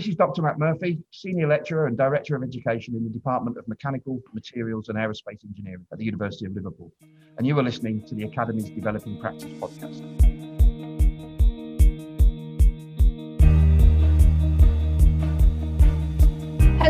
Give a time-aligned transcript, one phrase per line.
[0.00, 0.40] This is Dr.
[0.40, 4.96] Matt Murphy, Senior Lecturer and Director of Education in the Department of Mechanical, Materials and
[4.96, 6.90] Aerospace Engineering at the University of Liverpool.
[7.36, 10.29] And you are listening to the Academy's Developing Practice podcast.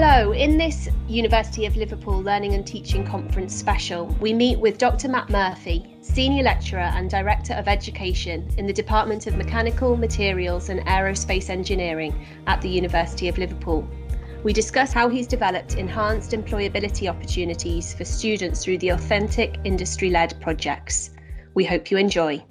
[0.02, 5.10] Hello, in this University of Liverpool Learning and Teaching Conference special, we meet with Dr.
[5.10, 10.80] Matt Murphy, Senior Lecturer and Director of Education in the Department of Mechanical, Materials and
[10.86, 13.86] Aerospace Engineering at the University of Liverpool.
[14.42, 20.41] We discuss how he's developed enhanced employability opportunities for students through the authentic industry led
[20.41, 21.10] projects.
[21.52, 22.42] We hope you enjoy.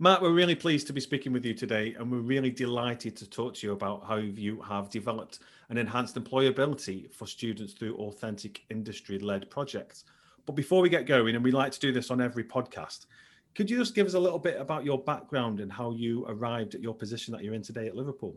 [0.00, 3.28] Matt, we're really pleased to be speaking with you today, and we're really delighted to
[3.28, 8.62] talk to you about how you have developed and enhanced employability for students through authentic
[8.70, 10.04] industry led projects.
[10.46, 13.06] But before we get going, and we like to do this on every podcast,
[13.54, 16.74] could you just give us a little bit about your background and how you arrived
[16.74, 18.36] at your position that you're in today at Liverpool?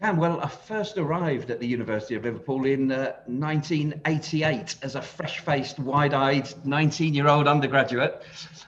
[0.00, 5.02] Yeah, well, I first arrived at the University of Liverpool in uh, 1988 as a
[5.02, 8.22] fresh faced, wide eyed 19 year old undergraduate.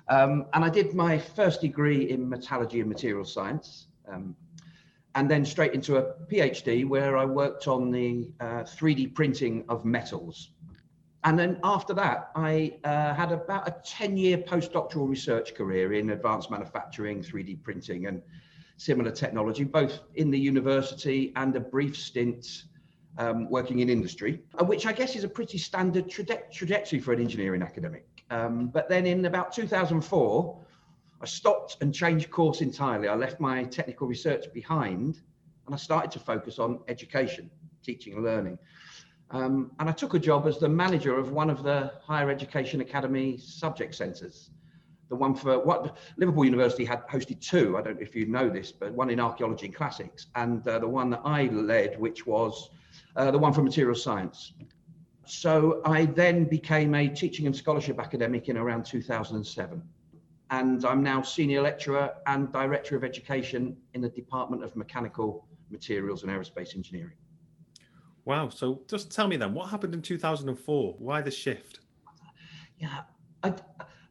[0.08, 3.86] Um, and I did my first degree in metallurgy and material science.
[4.06, 4.36] Um,
[5.14, 9.84] and then straight into a PhD where I worked on the uh, 3D printing of
[9.84, 10.50] metals.
[11.24, 16.10] And then after that, I uh, had about a 10 year postdoctoral research career in
[16.10, 18.22] advanced manufacturing, 3D printing, and
[18.77, 22.64] similar technology, both in the university and a brief stint
[23.18, 27.12] um, working in industry, uh, which I guess is a pretty standard traje- trajectory for
[27.12, 28.06] an engineering academic.
[28.30, 30.58] Um, but then in about 2004,
[31.22, 33.08] I stopped and changed course entirely.
[33.08, 35.20] I left my technical research behind
[35.66, 37.50] and I started to focus on education,
[37.82, 38.58] teaching and learning.
[39.30, 42.80] Um, and I took a job as the manager of one of the Higher Education
[42.80, 44.50] Academy subject centres
[45.12, 47.76] the one for what Liverpool University had hosted two.
[47.76, 50.78] I don't know if you know this, but one in archaeology and classics, and uh,
[50.78, 52.70] the one that I led, which was
[53.16, 54.54] uh, the one for material science.
[55.26, 59.82] So I then became a teaching and scholarship academic in around 2007.
[60.52, 66.24] And I'm now senior lecturer and director of education in the Department of Mechanical Materials
[66.24, 67.17] and Aerospace Engineering.
[68.27, 68.51] Wow.
[68.51, 70.96] So just tell me then, what happened in 2004?
[70.98, 71.80] Why the shift?
[72.79, 73.01] Yeah,
[73.42, 73.55] I,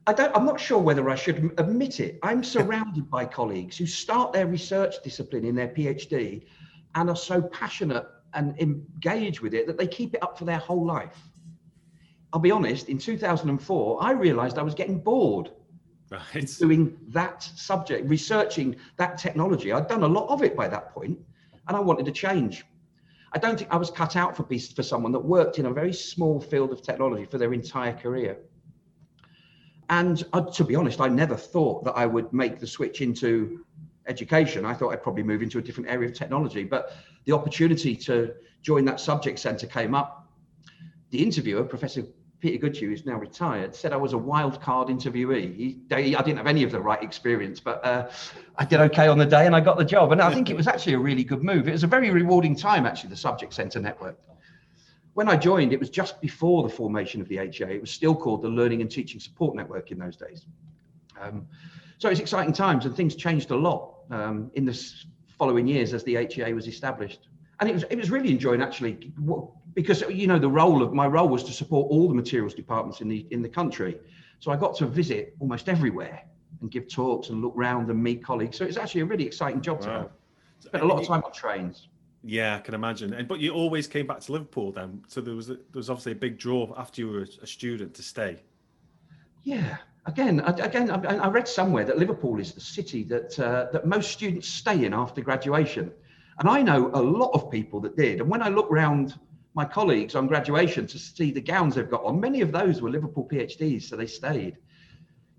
[0.08, 2.18] I don't, I'm not sure whether I should admit it.
[2.24, 6.46] I'm surrounded by colleagues who start their research discipline in their PhD
[6.96, 10.58] and are so passionate and engaged with it that they keep it up for their
[10.58, 11.20] whole life.
[12.34, 15.52] I'll be honest, in 2004, I realized I was getting bored
[16.12, 16.56] right.
[16.60, 19.72] doing that subject, researching that technology.
[19.72, 21.18] I'd done a lot of it by that point,
[21.68, 22.64] and I wanted to change.
[23.34, 25.94] I don't think I was cut out for, for someone that worked in a very
[25.94, 28.38] small field of technology for their entire career.
[29.90, 30.24] And
[30.54, 33.66] to be honest, I never thought that I would make the switch into
[34.08, 34.66] education.
[34.66, 36.64] I thought I'd probably move into a different area of technology.
[36.64, 36.94] But
[37.26, 40.30] the opportunity to join that subject centre came up.
[41.10, 42.04] The interviewer, Professor
[42.42, 45.56] Peter Goodhew, who's now retired, said I was a wild card interviewee.
[45.56, 48.10] He, they, I didn't have any of the right experience, but uh,
[48.58, 50.12] I did okay on the day and I got the job.
[50.12, 51.68] And I think it was actually a really good move.
[51.68, 54.18] It was a very rewarding time, actually, the Subject Centre Network
[55.14, 57.76] when I joined, it was just before the formation of the HA.
[57.76, 60.46] It was still called the Learning and Teaching Support Network in those days.
[61.20, 61.48] Um,
[61.98, 64.92] so it's exciting times, and things changed a lot um, in the
[65.38, 67.28] following years as the HA was established.
[67.60, 69.14] And it was it was really enjoying actually
[69.74, 73.02] because you know the role of my role was to support all the materials departments
[73.02, 73.98] in the in the country.
[74.40, 76.24] So I got to visit almost everywhere
[76.62, 78.58] and give talks and look around and meet colleagues.
[78.58, 79.86] So it's actually a really exciting job wow.
[79.86, 80.10] to have.
[80.60, 81.88] Spent a lot of time on trains.
[82.24, 83.14] Yeah, I can imagine.
[83.14, 85.90] And but you always came back to Liverpool then, so there was a, there was
[85.90, 88.44] obviously a big draw after you were a student to stay.
[89.44, 94.12] Yeah, again, again, I read somewhere that Liverpool is the city that uh, that most
[94.12, 95.92] students stay in after graduation,
[96.38, 98.22] and I know a lot of people that did.
[98.22, 99.18] And when I look around
[99.54, 102.90] my colleagues on graduation to see the gowns they've got on, many of those were
[102.90, 104.58] Liverpool PhDs, so they stayed.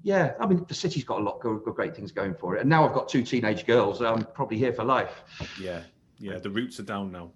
[0.03, 2.69] Yeah, I mean the city's got a lot of great things going for it, and
[2.69, 4.03] now I've got two teenage girls.
[4.03, 5.23] I'm probably here for life.
[5.61, 5.83] Yeah,
[6.19, 7.31] yeah, the roots are down now.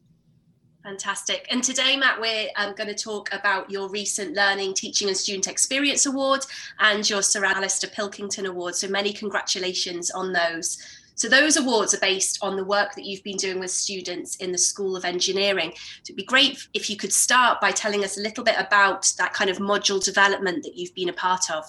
[0.87, 1.49] Fantastic.
[1.51, 5.49] And today, Matt, we're um, going to talk about your recent Learning, Teaching and Student
[5.49, 6.47] Experience Award
[6.79, 8.77] and your Sir Alastair Pilkington Award.
[8.77, 10.79] So many congratulations on those.
[11.17, 14.53] So those awards are based on the work that you've been doing with students in
[14.53, 15.73] the School of Engineering.
[15.75, 19.11] So it'd be great if you could start by telling us a little bit about
[19.17, 21.65] that kind of module development that you've been a part of.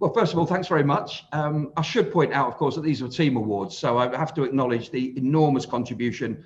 [0.00, 1.24] Well, first of all, thanks very much.
[1.30, 4.34] Um, I should point out, of course, that these are team awards, so I have
[4.34, 6.42] to acknowledge the enormous contribution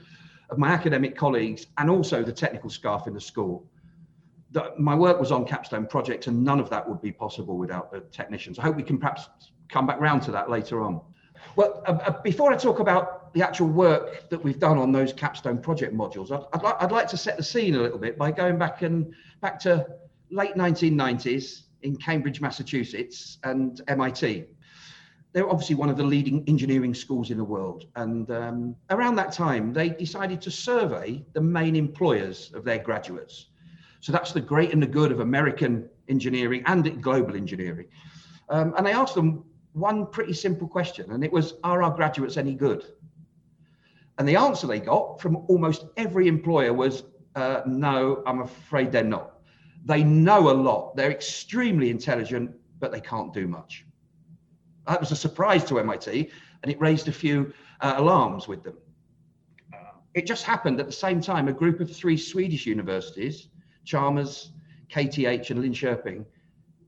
[0.51, 3.65] of my academic colleagues and also the technical staff in the school.
[4.51, 7.91] The, my work was on capstone projects, and none of that would be possible without
[7.91, 8.59] the technicians.
[8.59, 9.31] I hope we can perhaps
[9.71, 11.01] come back round to that later on.
[11.57, 15.13] Well, uh, uh, before I talk about the actual work that we've done on those
[15.13, 18.19] capstone project modules, I'd, I'd, like, I'd like to set the scene a little bit
[18.19, 19.87] by going back and back to
[20.31, 24.45] late 1990s in Cambridge, Massachusetts, and MIT.
[25.33, 27.87] They're obviously one of the leading engineering schools in the world.
[27.97, 33.47] And um, around that time, they decided to survey the main employers of their graduates.
[34.01, 37.87] So that's the great and the good of American engineering and global engineering.
[38.49, 39.45] Um, and they asked them
[39.75, 42.85] one pretty simple question, and it was, Are our graduates any good?
[44.19, 47.03] And the answer they got from almost every employer was,
[47.35, 49.41] uh, No, I'm afraid they're not.
[49.85, 53.85] They know a lot, they're extremely intelligent, but they can't do much.
[54.87, 56.31] That was a surprise to MIT,
[56.63, 58.77] and it raised a few uh, alarms with them.
[60.15, 63.49] It just happened at the same time, a group of three Swedish universities,
[63.85, 64.53] Chalmers,
[64.89, 66.25] KTH, and Linköping,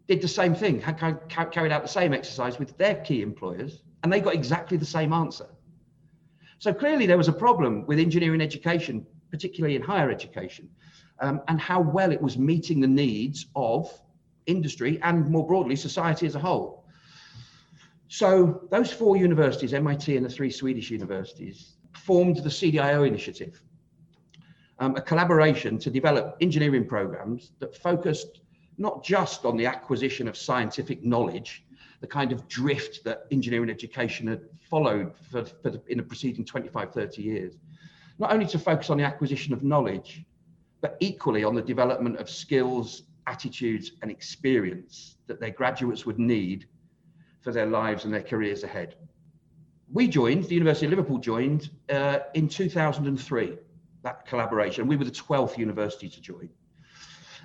[0.09, 0.97] did the same thing, had
[1.29, 5.13] carried out the same exercise with their key employers, and they got exactly the same
[5.13, 5.47] answer.
[6.59, 10.71] So clearly, there was a problem with engineering education, particularly in higher education,
[11.21, 13.93] um, and how well it was meeting the needs of
[14.47, 16.85] industry and more broadly society as a whole.
[18.09, 23.61] So those four universities, MIT and the three Swedish universities, formed the CDIO initiative,
[24.79, 28.41] um, a collaboration to develop engineering programs that focused
[28.79, 31.65] not just on the acquisition of scientific knowledge,
[32.01, 36.45] the kind of drift that engineering education had followed for, for the, in the preceding
[36.45, 37.55] 25, 30 years,
[38.19, 40.25] not only to focus on the acquisition of knowledge,
[40.81, 46.67] but equally on the development of skills, attitudes, and experience that their graduates would need
[47.41, 48.97] for their lives and their careers ahead.
[49.93, 53.59] We joined, the University of Liverpool joined uh, in 2003,
[54.03, 54.87] that collaboration.
[54.87, 56.49] We were the 12th university to join.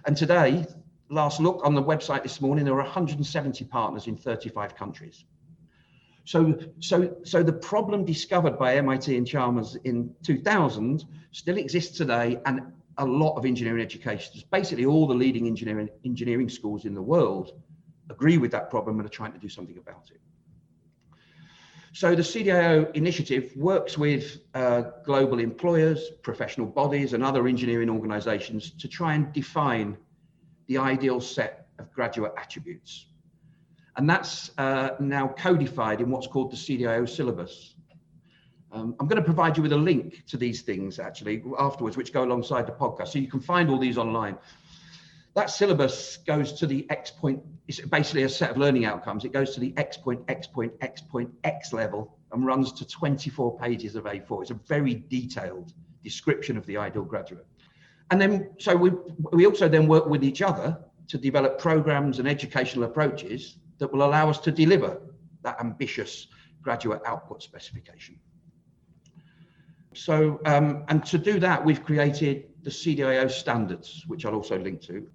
[0.06, 0.66] And today,
[1.12, 5.26] last look on the website this morning, there are 170 partners in 35 countries.
[6.24, 12.40] So, so, so the problem discovered by MIT and Chalmers in 2000 still exists today,
[12.46, 12.62] and
[12.98, 17.54] a lot of engineering education, basically all the leading engineering engineering schools in the world,
[18.10, 20.22] agree with that problem and are trying to do something about it.
[21.94, 28.72] So the CDIO initiative works with uh, global employers, professional bodies, and other engineering organizations
[28.72, 29.98] to try and define
[30.72, 33.08] the ideal set of graduate attributes.
[33.98, 37.76] And that's uh, now codified in what's called the CDIO syllabus.
[38.72, 42.14] Um, I'm going to provide you with a link to these things actually afterwards, which
[42.14, 43.10] go alongside the podcast.
[43.10, 44.38] So you can find all these online.
[45.34, 49.26] That syllabus goes to the X point, it's basically a set of learning outcomes.
[49.26, 52.88] It goes to the X point, X point, X point, X level and runs to
[52.88, 54.44] 24 pages of A4.
[54.44, 57.46] It's a very detailed description of the ideal graduate
[58.12, 58.92] and then so we
[59.32, 60.78] we also then work with each other
[61.08, 65.02] to develop programs and educational approaches that will allow us to deliver
[65.42, 66.28] that ambitious
[66.62, 68.20] graduate output specification.
[69.94, 74.82] So, um, and to do that, we've created the CDIO standards, which I'll also link
[74.84, 75.06] to.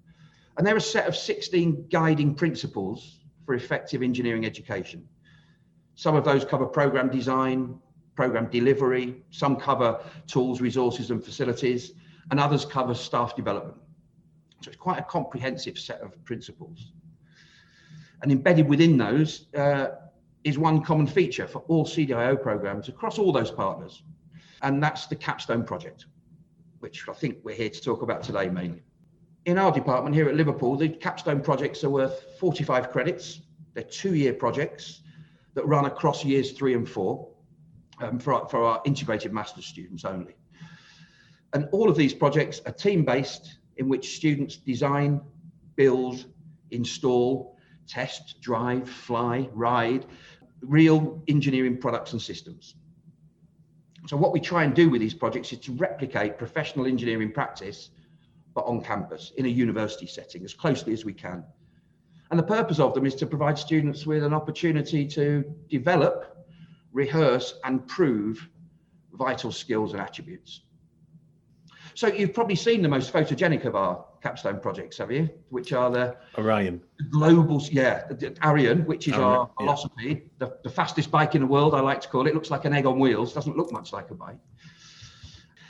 [0.57, 5.07] And they're a set of 16 guiding principles for effective engineering education.
[5.95, 7.79] Some of those cover program design,
[8.15, 11.93] program delivery, some cover tools, resources, and facilities,
[12.31, 13.77] and others cover staff development.
[14.61, 16.91] So it's quite a comprehensive set of principles.
[18.21, 19.89] And embedded within those uh,
[20.43, 24.03] is one common feature for all CDIO programs across all those partners.
[24.61, 26.05] And that's the capstone project,
[26.79, 28.81] which I think we're here to talk about today mainly.
[29.45, 33.41] In our department here at Liverpool, the capstone projects are worth 45 credits.
[33.73, 35.01] They're two-year projects
[35.53, 37.29] that run across years three and four
[37.99, 40.35] um, for, our, for our integrated master's students only.
[41.53, 45.21] And all of these projects are team-based in which students design,
[45.75, 46.25] build,
[46.71, 50.05] install, test, drive, fly, ride,
[50.61, 52.75] real engineering products and systems.
[54.07, 57.89] So what we try and do with these projects is to replicate professional engineering practice,
[58.55, 61.43] but on campus in a university setting as closely as we can.
[62.29, 66.45] And the purpose of them is to provide students with an opportunity to develop,
[66.91, 68.49] rehearse and prove
[69.13, 70.61] vital skills and attributes.
[71.97, 75.27] So you've probably seen the most photogenic of our capstone projects, have you?
[75.49, 79.65] Which are the Arion global, yeah, the Arion, which is Arion, our yeah.
[79.65, 81.73] velocipede, the, the fastest bike in the world.
[81.73, 82.29] I like to call it.
[82.29, 82.35] it.
[82.35, 83.33] Looks like an egg on wheels.
[83.33, 84.37] Doesn't look much like a bike.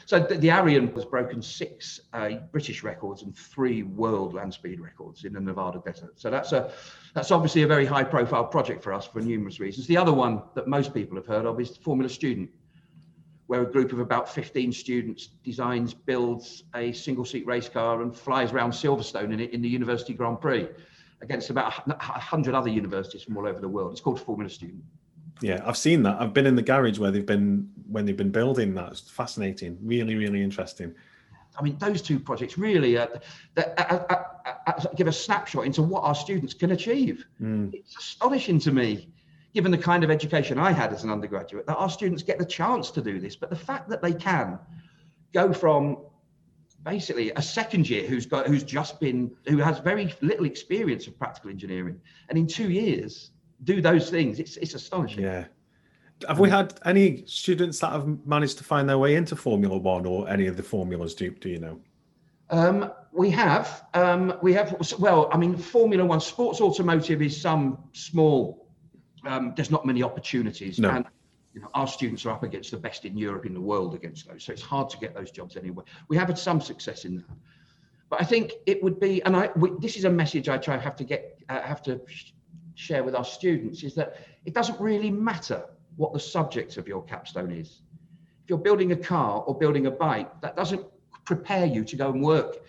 [0.05, 4.81] So the, the Arion has broken six uh, British records and three world land speed
[4.81, 6.19] records in the Nevada desert.
[6.19, 6.73] So that's a
[7.13, 9.87] that's obviously a very high profile project for us for numerous reasons.
[9.87, 12.49] The other one that most people have heard of is the Formula Student,
[13.47, 18.15] where a group of about 15 students designs, builds a single seat race car and
[18.15, 20.67] flies around Silverstone in it in the University Grand Prix
[21.21, 23.91] against about 100 other universities from all over the world.
[23.91, 24.83] It's called Formula Student.
[25.41, 26.19] Yeah, I've seen that.
[26.19, 28.91] I've been in the garage where they've been when they've been building that.
[28.91, 29.77] It's fascinating.
[29.81, 30.93] Really, really interesting.
[31.57, 33.07] I mean, those two projects really uh,
[33.55, 37.25] that, uh, uh, uh, give a snapshot into what our students can achieve.
[37.41, 37.73] Mm.
[37.73, 39.09] It's astonishing to me,
[39.57, 42.45] given the kind of education I had as an undergraduate, that our students get the
[42.45, 43.35] chance to do this.
[43.35, 44.59] But the fact that they can
[45.33, 45.97] go from
[46.83, 51.17] basically a second year who's got who's just been who has very little experience of
[51.17, 51.99] practical engineering,
[52.29, 53.31] and in two years
[53.63, 55.23] do those things, it's it's astonishing.
[55.23, 55.45] Yeah.
[56.27, 60.05] Have we had any students that have managed to find their way into Formula One
[60.05, 61.15] or any of the formulas?
[61.15, 61.79] Do, do you know?
[62.51, 63.87] Um, we have.
[63.95, 64.75] Um, we have.
[64.99, 68.66] Well, I mean, Formula One sports automotive is some small.
[69.27, 70.89] Um, there's not many opportunities, no.
[70.89, 71.05] and
[71.53, 74.27] you know, our students are up against the best in Europe, in the world, against
[74.27, 74.43] those.
[74.43, 75.83] So it's hard to get those jobs anyway.
[76.07, 77.35] We have had some success in that,
[78.09, 79.49] but I think it would be, and I.
[79.55, 81.99] We, this is a message I try have to get, uh, have to
[82.75, 85.65] share with our students, is that it doesn't really matter
[85.97, 87.81] what the subject of your capstone is.
[88.43, 90.85] If you're building a car or building a bike, that doesn't
[91.25, 92.59] prepare you to go and work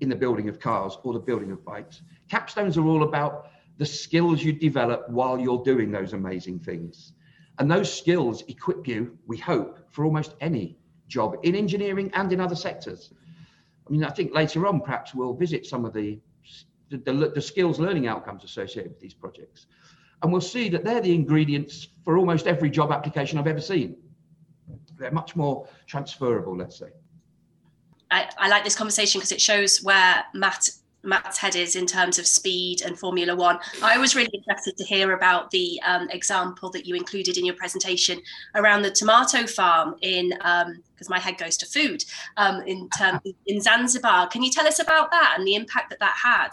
[0.00, 2.02] in the building of cars or the building of bikes.
[2.28, 3.50] Capstones are all about
[3.82, 7.14] the skills you develop while you're doing those amazing things.
[7.58, 12.40] And those skills equip you, we hope, for almost any job in engineering and in
[12.40, 13.12] other sectors.
[13.84, 16.20] I mean, I think later on, perhaps we'll visit some of the,
[16.90, 19.66] the, the, the skills learning outcomes associated with these projects
[20.22, 23.96] and we'll see that they're the ingredients for almost every job application I've ever seen.
[24.96, 26.90] They're much more transferable, let's say.
[28.12, 30.70] I, I like this conversation because it shows where Matt
[31.04, 33.58] Matt's head is in terms of speed and Formula One.
[33.82, 37.56] I was really interested to hear about the um, example that you included in your
[37.56, 38.20] presentation
[38.54, 42.04] around the tomato farm in because um, my head goes to food
[42.36, 44.28] um, in terms in Zanzibar.
[44.28, 46.50] Can you tell us about that and the impact that that had?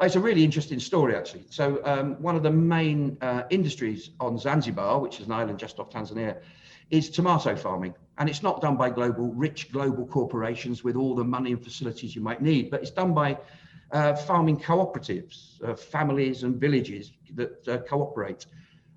[0.00, 1.44] Oh, it's a really interesting story, actually.
[1.50, 5.78] So, um, one of the main uh, industries on Zanzibar, which is an island just
[5.78, 6.38] off Tanzania,
[6.94, 7.94] is tomato farming.
[8.18, 12.14] And it's not done by global, rich global corporations with all the money and facilities
[12.14, 13.36] you might need, but it's done by
[13.90, 18.46] uh, farming cooperatives, uh, families and villages that uh, cooperate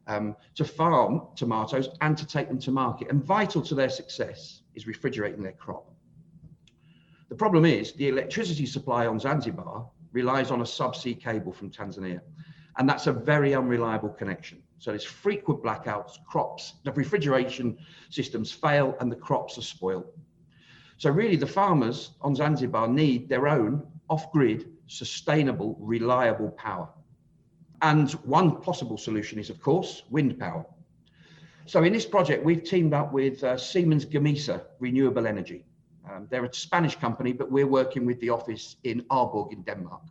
[0.05, 3.09] um, to farm tomatoes and to take them to market.
[3.09, 5.91] And vital to their success is refrigerating their crop.
[7.29, 12.21] The problem is the electricity supply on Zanzibar relies on a subsea cable from Tanzania.
[12.77, 14.61] And that's a very unreliable connection.
[14.79, 17.77] So there's frequent blackouts, crops, the refrigeration
[18.09, 20.05] systems fail and the crops are spoiled.
[20.97, 26.89] So really the farmers on Zanzibar need their own off-grid, sustainable, reliable power.
[27.81, 30.65] And one possible solution is, of course, wind power.
[31.65, 35.65] So in this project, we've teamed up with uh, Siemens Gamesa Renewable Energy.
[36.09, 40.01] Um, they're a Spanish company, but we're working with the office in Aalborg in Denmark.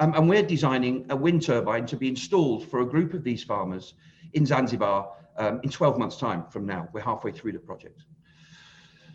[0.00, 3.44] Um, and we're designing a wind turbine to be installed for a group of these
[3.44, 3.92] farmers
[4.32, 6.88] in Zanzibar um, in 12 months' time from now.
[6.94, 8.04] We're halfway through the project.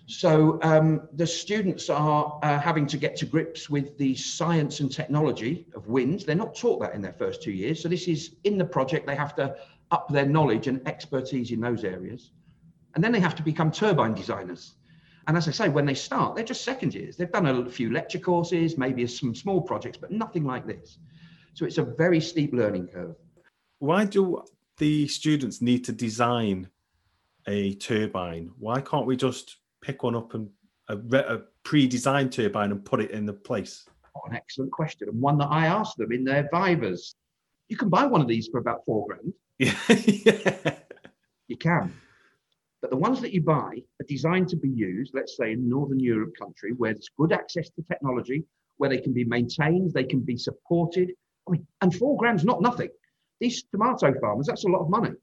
[0.06, 4.92] So um, the students are uh, having to get to grips with the science and
[4.92, 6.20] technology of wind.
[6.20, 7.82] They're not taught that in their first two years.
[7.82, 9.56] So this is in the project, they have to
[9.90, 12.30] up their knowledge and expertise in those areas.
[12.94, 14.76] And then they have to become turbine designers.
[15.28, 17.18] And as I say, when they start, they're just second years.
[17.18, 21.00] They've done a few lecture courses, maybe some small projects, but nothing like this.
[21.54, 23.16] So it's a very steep learning curve.
[23.80, 24.44] Why do
[24.78, 26.70] the students need to design
[27.48, 28.52] a turbine?
[28.60, 30.50] Why can't we just pick one up and
[30.90, 33.88] a, a pre-designed turbine and put it in the place?
[34.16, 37.16] Oh, an excellent question, and one that I asked them in their vivas.
[37.68, 39.34] You can buy one of these for about four grand.
[39.58, 40.76] Yeah, yeah.
[41.48, 41.94] you can.
[42.86, 46.00] But the ones that you buy are designed to be used, let's say in Northern
[46.00, 48.44] Europe country, where there's good access to technology,
[48.78, 51.12] where they can be maintained, they can be supported.
[51.48, 52.90] I mean, and four grand's not nothing.
[53.40, 55.14] These tomato farmers, that's a lot of money.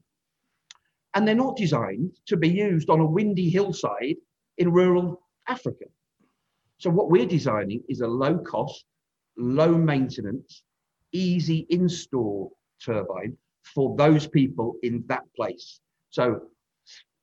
[1.13, 4.17] And they're not designed to be used on a windy hillside
[4.57, 5.85] in rural Africa.
[6.79, 8.83] So what we're designing is a low cost,
[9.37, 10.63] low maintenance,
[11.13, 13.37] easy install turbine
[13.73, 15.79] for those people in that place.
[16.09, 16.41] So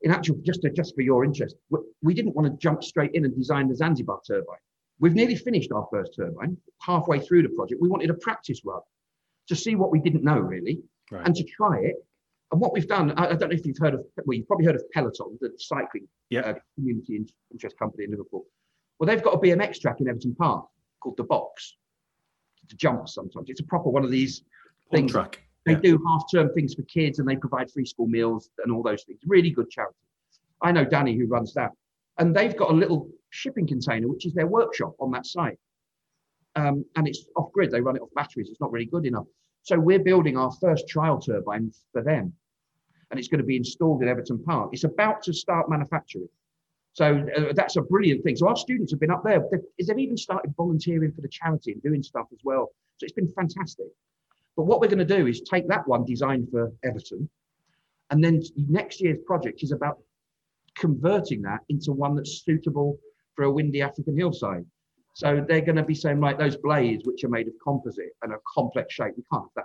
[0.03, 1.57] in actual, just to, just for your interest,
[2.03, 4.59] we didn't want to jump straight in and design the Zanzibar turbine.
[4.99, 7.81] We've nearly finished our first turbine, halfway through the project.
[7.81, 8.81] We wanted a practice run
[9.49, 10.81] to see what we didn't know really,
[11.11, 11.27] right.
[11.27, 11.97] and to try it.
[12.53, 14.67] And what we've done, I, I, don't know if you've heard of, well, you've probably
[14.67, 16.41] heard of Peloton, the cycling yeah.
[16.41, 18.45] uh, community interest company in Liverpool.
[18.99, 20.67] Well, they've got a BMX track in Everton Park
[21.01, 21.77] called the Box.
[22.69, 24.43] To jump sometimes, it's a proper one of these
[24.93, 25.13] things.
[25.13, 25.41] Track.
[25.67, 25.79] They yeah.
[25.81, 29.05] do half term things for kids and they provide free school meals and all those
[29.05, 29.21] things.
[29.27, 29.97] Really good charity.
[30.63, 31.71] I know Danny who runs that.
[32.19, 35.59] And they've got a little shipping container, which is their workshop on that site.
[36.57, 37.71] Um, and it's off grid.
[37.71, 38.49] They run it off batteries.
[38.51, 39.27] It's not really good enough.
[39.63, 42.33] So we're building our first trial turbine for them.
[43.11, 44.71] And it's going to be installed in Everton Park.
[44.73, 46.29] It's about to start manufacturing.
[46.93, 48.37] So uh, that's a brilliant thing.
[48.37, 49.41] So our students have been up there.
[49.51, 52.71] They've, they've even started volunteering for the charity and doing stuff as well.
[52.99, 53.87] So it's been fantastic.
[54.61, 57.31] But what we're going to do is take that one designed for Everton,
[58.11, 59.97] and then next year's project is about
[60.77, 62.99] converting that into one that's suitable
[63.35, 64.67] for a windy African hillside.
[65.15, 68.35] So they're going to be saying, right, those blades, which are made of composite and
[68.35, 69.65] a complex shape, we can't have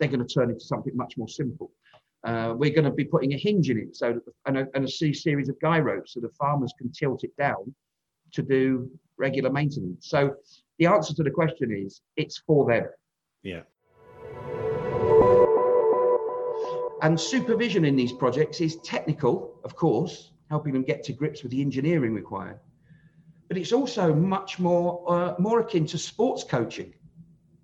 [0.00, 1.70] They're going to turn into something much more simple.
[2.24, 4.86] Uh, we're going to be putting a hinge in it so that, and, a, and
[4.86, 7.74] a series of guy ropes so the farmers can tilt it down
[8.32, 10.08] to do regular maintenance.
[10.08, 10.36] So
[10.78, 12.86] the answer to the question is it's for them.
[13.42, 13.60] Yeah.
[17.06, 21.52] And supervision in these projects is technical, of course, helping them get to grips with
[21.52, 22.58] the engineering required.
[23.46, 26.92] But it's also much more, uh, more akin to sports coaching.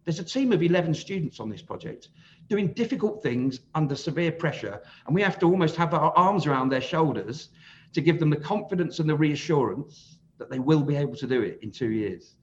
[0.04, 2.10] There's a team of 11 students on this project
[2.48, 4.80] doing difficult things under severe pressure.
[5.06, 7.48] And we have to almost have our arms around their shoulders
[7.94, 11.42] to give them the confidence and the reassurance that they will be able to do
[11.42, 12.36] it in two years.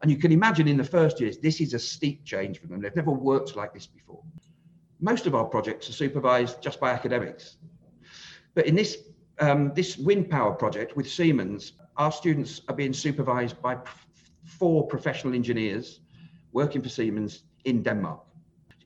[0.00, 2.80] And you can imagine in the first years, this is a steep change for them.
[2.80, 4.22] They've never worked like this before
[5.00, 7.56] most of our projects are supervised just by academics.
[8.54, 8.98] But in this,
[9.38, 13.78] um, this wind power project with Siemens, our students are being supervised by
[14.44, 16.00] four professional engineers
[16.52, 18.20] working for Siemens in Denmark.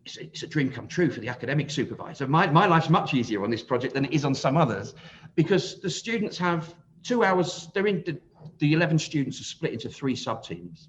[0.04, 2.26] It's a, it's a, dream come true for the academic supervisor.
[2.26, 4.94] My, my life's much easier on this project than it is on some others
[5.36, 8.20] because the students have two hours, they're in the,
[8.58, 10.88] the 11 students are split into three sub teams.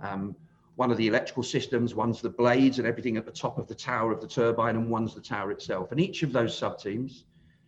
[0.00, 0.36] Um,
[0.76, 3.74] one of the electrical systems, one's the blades and everything at the top of the
[3.74, 5.92] tower of the turbine, and one's the tower itself.
[5.92, 7.24] And each of those sub teams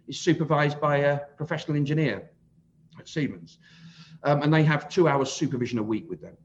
[0.08, 2.30] is supervised by a professional engineer
[2.98, 3.58] at Siemens.
[4.24, 6.36] Um, and they have two hours supervision a week with them.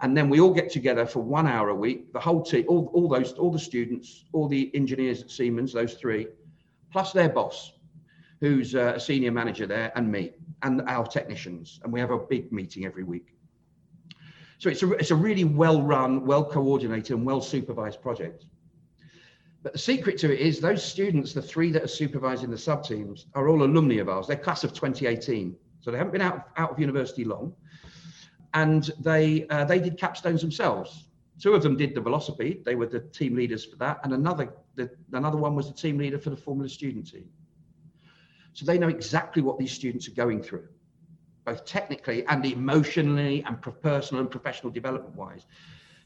[0.00, 2.90] And then we all get together for one hour a week, the whole team, all,
[2.92, 6.26] all those, all the students, all the engineers at Siemens, those three,
[6.90, 7.72] plus their boss,
[8.40, 10.32] who's uh, a senior manager there, and me,
[10.62, 11.78] and our technicians.
[11.84, 13.34] And we have a big meeting every week.
[14.62, 18.44] So it's a, it's a really well run, well coordinated, and well supervised project.
[19.64, 22.84] But the secret to it is those students, the three that are supervising the sub
[22.84, 24.28] teams, are all alumni of ours.
[24.28, 25.56] They're class of 2018.
[25.80, 27.52] So they haven't been out, out of university long.
[28.54, 31.08] And they, uh, they did capstones themselves.
[31.40, 32.62] Two of them did the Velocipede.
[32.62, 33.98] They were the team leaders for that.
[34.04, 37.28] And another, the, another one was the team leader for the Formula student team.
[38.52, 40.68] So they know exactly what these students are going through
[41.44, 45.46] both technically and emotionally and personal and professional development wise.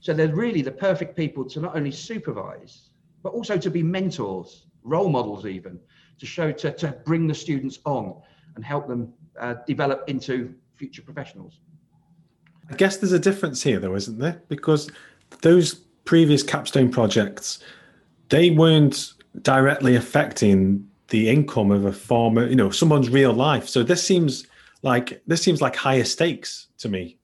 [0.00, 2.90] So they're really the perfect people to not only supervise,
[3.22, 5.78] but also to be mentors, role models, even
[6.18, 8.20] to show, to, to bring the students on
[8.54, 11.60] and help them uh, develop into future professionals.
[12.70, 14.42] I guess there's a difference here, though, isn't there?
[14.48, 14.90] Because
[15.42, 17.60] those previous capstone projects,
[18.28, 23.68] they weren't directly affecting the income of a farmer, you know, someone's real life.
[23.68, 24.46] So this seems
[24.86, 27.18] like this seems like higher stakes to me.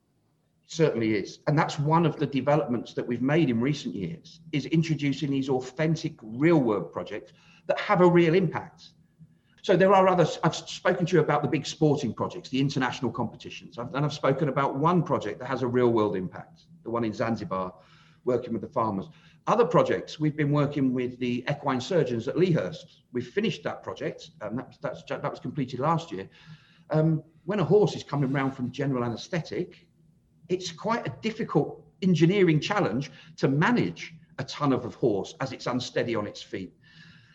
[0.67, 1.39] Certainly is.
[1.47, 5.49] And that's one of the developments that we've made in recent years is introducing these
[5.49, 7.33] authentic real world projects
[7.69, 8.91] that have a real impact.
[9.63, 13.13] So there are others i've spoken to you about the big sporting projects the international
[13.13, 13.79] competitions.
[13.79, 17.13] And i've spoken about one project that has a real world impact the one in
[17.13, 17.73] zanzibar
[18.25, 19.07] working with the farmers.
[19.47, 24.31] Other projects we've been working with the equine surgeons at Leahurst we've finished that project.
[24.41, 26.29] And that, that's, that was completed last year.
[26.91, 29.87] Um, when a horse is coming around from general anaesthetic,
[30.49, 35.67] it's quite a difficult engineering challenge to manage a ton of a horse as it's
[35.67, 36.73] unsteady on its feet.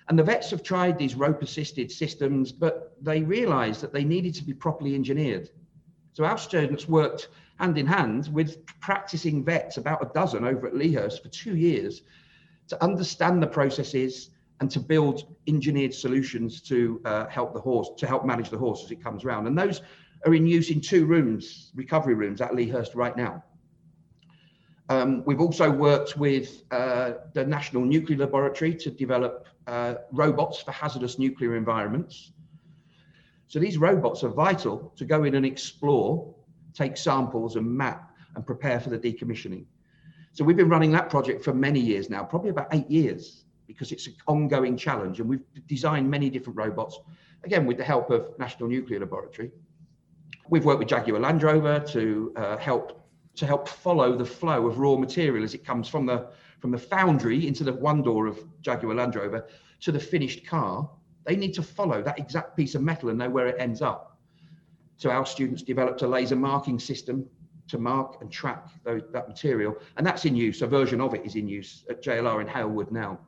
[0.10, 4.34] And the vets have tried these rope assisted systems, but they realized that they needed
[4.36, 5.50] to be properly engineered.
[6.14, 10.76] So our students worked hand in hand with practicing vets, about a dozen over at
[10.76, 12.04] Leahurst for two years,
[12.70, 18.08] to understand the processes and to build engineered solutions to uh, help the horse, to
[18.08, 19.48] help manage the horse as it comes around.
[19.48, 19.82] And those
[20.26, 23.44] are in use in two rooms, recovery rooms at Leahurst right now.
[24.90, 30.72] Um, we've also worked with uh, the National Nuclear Laboratory to develop uh, robots for
[30.72, 32.32] hazardous nuclear environments.
[33.48, 36.34] So these robots are vital to go in and explore,
[36.74, 39.66] take samples and map and prepare for the decommissioning.
[40.32, 43.92] So we've been running that project for many years now, probably about eight years because
[43.92, 45.20] it's an ongoing challenge.
[45.20, 47.00] And we've designed many different robots,
[47.44, 49.52] again, with the help of National Nuclear Laboratory.
[50.50, 53.04] We've worked with Jaguar Land Rover to uh, help
[53.36, 56.78] to help follow the flow of raw material as it comes from the from the
[56.78, 59.48] foundry into the one door of Jaguar Land Rover
[59.82, 60.90] to the finished car.
[61.26, 64.18] They need to follow that exact piece of metal and know where it ends up.
[64.96, 67.30] So our students developed a laser marking system
[67.68, 69.76] to mark and track those, that material.
[69.98, 70.62] And that's in use.
[70.62, 73.20] A version of it is in use at JLR in Halewood now.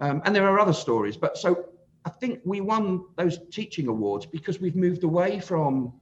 [0.00, 1.16] Um, and there are other stories.
[1.16, 1.66] But so
[2.04, 5.92] I think we won those teaching awards because we've moved away from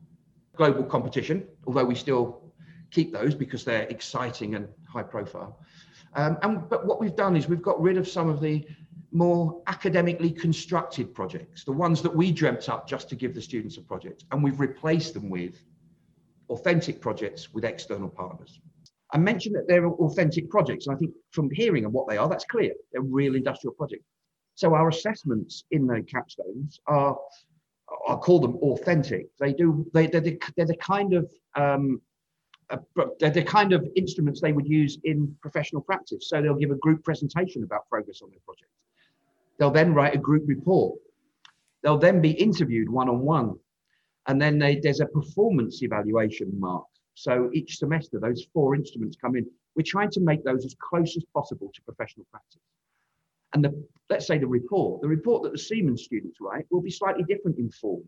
[0.57, 2.43] global competition, although we still
[2.91, 5.59] keep those because they're exciting and high profile.
[6.15, 8.67] Um, and but what we've done is we've got rid of some of the
[9.11, 13.77] more academically constructed projects, the ones that we dreamt up just to give the students
[13.77, 15.63] a project, and we've replaced them with
[16.51, 18.61] authentic projects with external partners.
[19.15, 22.29] I mentioned that they're authentic projects, and I think from hearing of what they are,
[22.29, 22.73] that's clear.
[22.93, 24.05] They're real industrial projects.
[24.57, 27.17] So our assessments in the capstones are,
[28.09, 29.29] I call them authentic.
[29.39, 32.03] They do, they, they're, the, they're the kind of, um,
[32.71, 32.79] uh,
[33.21, 36.29] they're the kind of instruments they would use in professional practice.
[36.29, 38.71] So they'll give a group presentation about progress on their project.
[39.59, 40.99] They'll then write a group report.
[41.85, 43.45] They'll then be interviewed one-on-one.
[43.45, 43.59] -on -one.
[44.27, 46.87] And then they, there's a performance evaluation mark.
[47.15, 49.47] So each semester, those four instruments come in.
[49.77, 52.61] We're trying to make those as close as possible to professional practice.
[53.55, 56.91] And the, let's say the report, the report that the Siemens students write will be
[56.91, 58.03] slightly different in form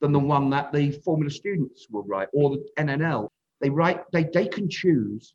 [0.00, 3.28] than the one that the formula students will write or the NNL.
[3.60, 5.34] They write, they, they can choose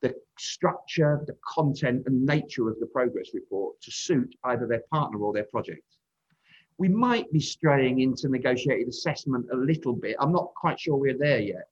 [0.00, 5.18] the structure, the content and nature of the progress report to suit either their partner
[5.18, 5.84] or their project.
[6.78, 10.16] We might be straying into negotiated assessment a little bit.
[10.18, 11.68] I'm not quite sure we're there yet.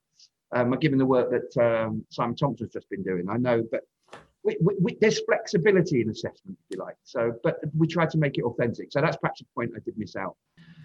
[0.52, 3.82] Um, given the work that um, Simon Thompson's just been doing, I know, but
[4.44, 6.96] we, we, we, there's flexibility in assessment, if you like.
[7.04, 8.90] So, but we try to make it authentic.
[8.90, 10.36] So that's perhaps a point I did miss out.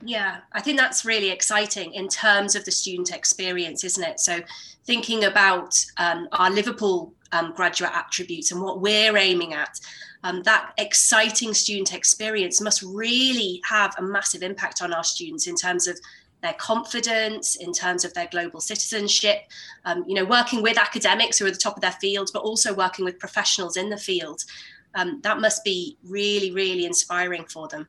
[0.04, 4.20] Yeah, I think that's really exciting in terms of the student experience, isn't it?
[4.20, 4.40] So,
[4.86, 9.80] thinking about um, our Liverpool um, graduate attributes and what we're aiming at,
[10.24, 15.56] um, that exciting student experience must really have a massive impact on our students in
[15.56, 15.98] terms of
[16.44, 19.38] their confidence, in terms of their global citizenship,
[19.86, 22.44] um, you know, working with academics who are at the top of their fields, but
[22.44, 24.44] also working with professionals in the field.
[24.94, 27.88] Um, that must be really, really inspiring for them.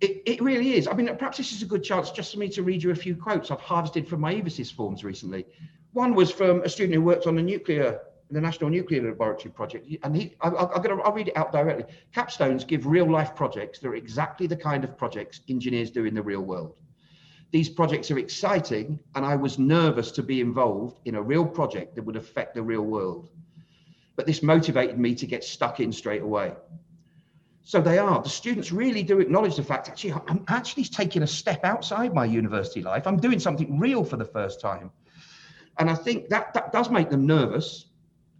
[0.00, 0.88] It, it really is.
[0.88, 2.94] I mean, perhaps this is a good chance just for me to read you a
[2.94, 5.46] few quotes I've harvested from my EVASYS forms recently.
[5.92, 9.86] One was from a student who worked on the nuclear, the National Nuclear Laboratory project,
[10.02, 11.84] and he, I, I, I'm I'll read it out directly.
[12.12, 16.14] Capstones give real life projects that are exactly the kind of projects engineers do in
[16.14, 16.74] the real world.
[17.54, 21.94] These projects are exciting, and I was nervous to be involved in a real project
[21.94, 23.30] that would affect the real world.
[24.16, 26.54] But this motivated me to get stuck in straight away.
[27.62, 28.20] So they are.
[28.20, 32.24] The students really do acknowledge the fact actually, I'm actually taking a step outside my
[32.24, 33.06] university life.
[33.06, 34.90] I'm doing something real for the first time.
[35.78, 37.86] And I think that, that does make them nervous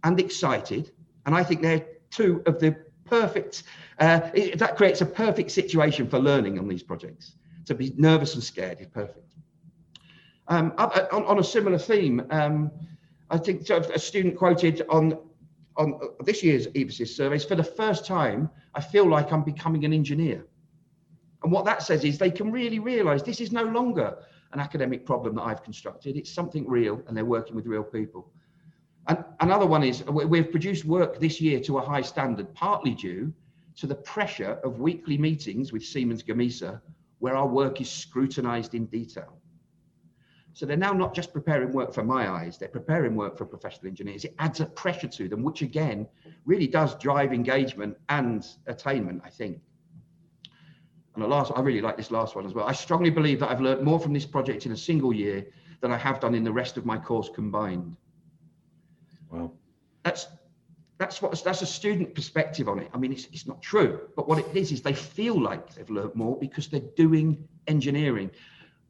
[0.03, 0.91] and excited.
[1.25, 2.75] And I think they're two of the
[3.05, 3.63] perfect,
[3.97, 4.19] uh,
[4.57, 8.79] that creates a perfect situation for learning on these projects to be nervous and scared
[8.81, 9.33] is perfect.
[10.47, 12.71] Um, on, on, a similar theme, um,
[13.31, 15.17] I think a student quoted on
[15.77, 19.93] on this year's EVASYS surveys, for the first time, I feel like I'm becoming an
[19.93, 20.45] engineer.
[21.43, 24.17] And what that says is they can really realize this is no longer
[24.53, 26.15] an academic problem that I've constructed.
[26.15, 28.31] It's something real and they're working with real people.
[29.07, 33.33] And another one is we've produced work this year to a high standard, partly due
[33.75, 36.81] to the pressure of weekly meetings with Siemens Gamesa
[37.25, 39.41] where our work is scrutinized in detail.
[40.53, 43.87] So they're now not just preparing work for my eyes, they're preparing work for professional
[43.87, 44.25] engineers.
[44.25, 46.07] It adds a pressure to them, which again
[46.45, 49.59] really does drive engagement and attainment, I think.
[51.15, 52.67] And the last, I really like this last one as well.
[52.67, 55.47] I strongly believe that I've learned more from this project in a single year
[55.81, 57.97] than I have done in the rest of my course combined.
[59.31, 59.51] Wow.
[60.03, 60.27] That's
[60.97, 62.89] that's what that's a student perspective on it.
[62.93, 65.89] I mean, it's, it's not true, but what it is is they feel like they've
[65.89, 68.31] learned more because they're doing engineering.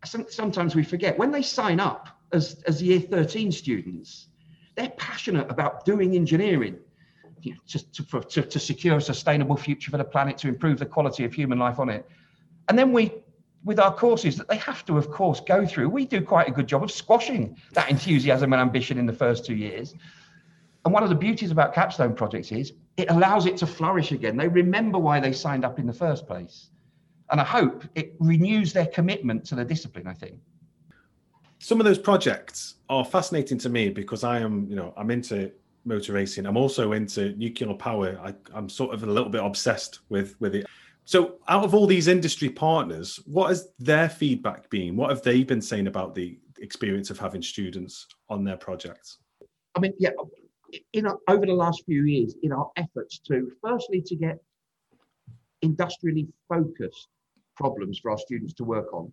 [0.04, 4.28] Sometimes we forget when they sign up as, as year 13 students,
[4.76, 6.78] they're passionate about doing engineering
[7.42, 10.48] you know, to, to, for, to, to secure a sustainable future for the planet, to
[10.48, 12.08] improve the quality of human life on it.
[12.70, 13.14] And then we,
[13.64, 16.52] with our courses that they have to, of course, go through, we do quite a
[16.52, 19.96] good job of squashing that enthusiasm and ambition in the first two years
[20.86, 24.38] and one of the beauties about capstone projects is it allows it to flourish again.
[24.38, 26.70] They remember why they signed up in the first place.
[27.32, 30.40] And I hope it renews their commitment to the discipline, I think.
[31.58, 35.52] Some of those projects are fascinating to me because I am, you know, I'm into
[35.86, 36.46] motor racing.
[36.46, 38.20] I'm also into nuclear power.
[38.24, 40.68] I, I'm sort of a little bit obsessed with with it.
[41.06, 44.96] So, out of all these industry partners, what has their feedback been?
[44.96, 49.18] What have they been saying about the experience of having students on their projects?
[49.76, 50.12] I mean, yeah,
[51.28, 54.38] over the last few years in our efforts to firstly to get
[55.62, 57.08] industrially focused
[57.56, 59.12] problems for our students to work on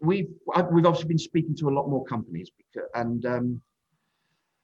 [0.00, 0.28] we've
[0.72, 3.62] we've obviously been speaking to a lot more companies because, and um,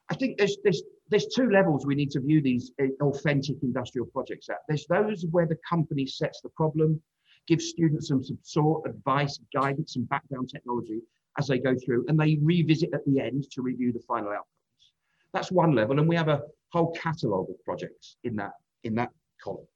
[0.08, 4.06] I think there's, there's, there's two levels we need to view these uh, authentic industrial
[4.06, 4.58] projects at.
[4.68, 7.00] There's those where the company sets the problem,
[7.46, 11.00] gives students some support, advice, guidance, and background technology
[11.38, 14.46] as they go through, and they revisit at the end to review the final outcomes.
[15.36, 16.40] That's one level, and we have a
[16.72, 18.52] whole catalogue of projects in that,
[18.84, 19.10] in that
[19.44, 19.66] column.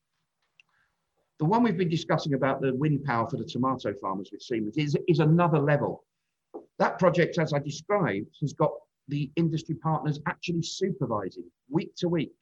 [1.39, 4.79] The one we've been discussing about the wind power for the tomato farmers with Siemens
[4.79, 6.03] is, is another level.
[6.79, 8.71] That project, as I described, has got
[9.09, 12.33] the industry partners actually supervising week to week.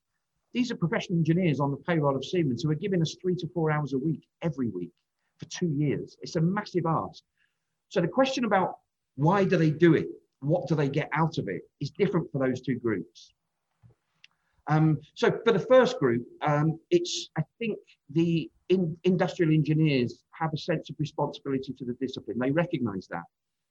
[0.55, 3.49] These are professional engineers on the payroll of Siemens who are giving us three to
[3.49, 4.93] four hours a week, every week,
[5.41, 6.17] for two years.
[6.23, 7.25] It's a massive ask.
[7.89, 8.77] So the question about
[9.17, 10.07] why do they do it?
[10.41, 13.33] What do they get out of it is different for those two groups.
[14.69, 17.79] Um, so for the first group, um, it's, I think
[18.11, 22.39] the in, industrial engineers have a sense of responsibility to the discipline.
[22.39, 23.25] They recognize that.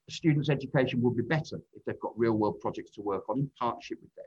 [0.09, 3.51] Student's education will be better if they've got real world projects to work on in
[3.59, 4.25] partnership with them.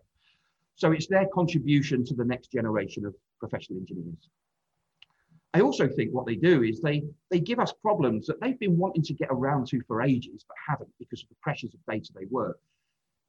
[0.76, 4.28] So it's their contribution to the next generation of professional engineers.
[5.52, 8.78] I also think what they do is they, they give us problems that they've been
[8.78, 12.26] wanting to get around to for ages, but haven't because of the pressures of day-to-day
[12.30, 12.58] work.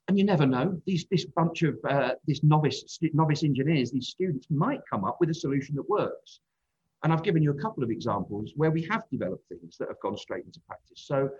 [0.08, 4.46] And you never know, these, this bunch of, uh, this novice, novice engineers, these students
[4.50, 6.40] might come up with a solution that works.
[7.02, 9.98] And I've given you a couple of examples where we have developed things that have
[10.00, 11.02] gone straight into practice.
[11.06, 11.30] So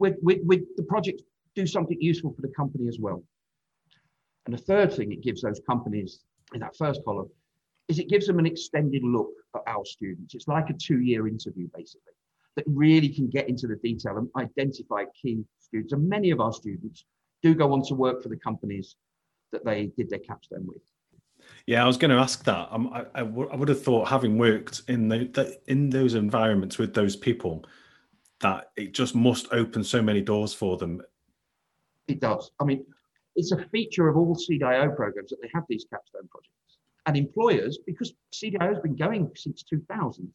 [0.00, 1.22] with, with the project,
[1.54, 3.22] do something useful for the company as well.
[4.46, 6.20] And the third thing it gives those companies
[6.52, 7.30] in that first column
[7.88, 10.34] is it gives them an extended look at our students.
[10.34, 12.12] It's like a two-year interview, basically,
[12.56, 15.92] that really can get into the detail and identify key students.
[15.92, 17.04] And many of our students
[17.42, 18.96] do go on to work for the companies
[19.52, 20.82] that they did their capstone with.
[21.66, 22.68] Yeah, I was going to ask that.
[22.70, 26.14] Um, I, I, w- I would have thought, having worked in the, the, in those
[26.14, 27.66] environments with those people,
[28.40, 31.02] that it just must open so many doors for them.
[32.08, 32.50] It does.
[32.60, 32.84] I mean,
[33.36, 36.50] it's a feature of all CDIO programs that they have these capstone projects.
[37.06, 40.32] And employers, because CDIO has been going since 2000,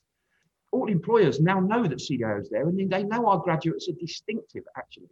[0.72, 4.64] all employers now know that CDIO is there, and they know our graduates are distinctive,
[4.78, 5.08] actually,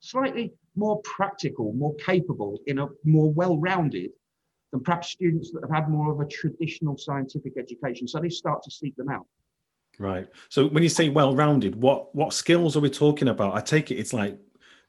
[0.00, 4.10] slightly more practical, more capable, in a more well-rounded
[4.70, 8.06] than perhaps students that have had more of a traditional scientific education.
[8.06, 9.26] So they start to seek them out.
[9.98, 10.28] Right.
[10.50, 13.54] So when you say well-rounded, what what skills are we talking about?
[13.54, 14.38] I take it it's like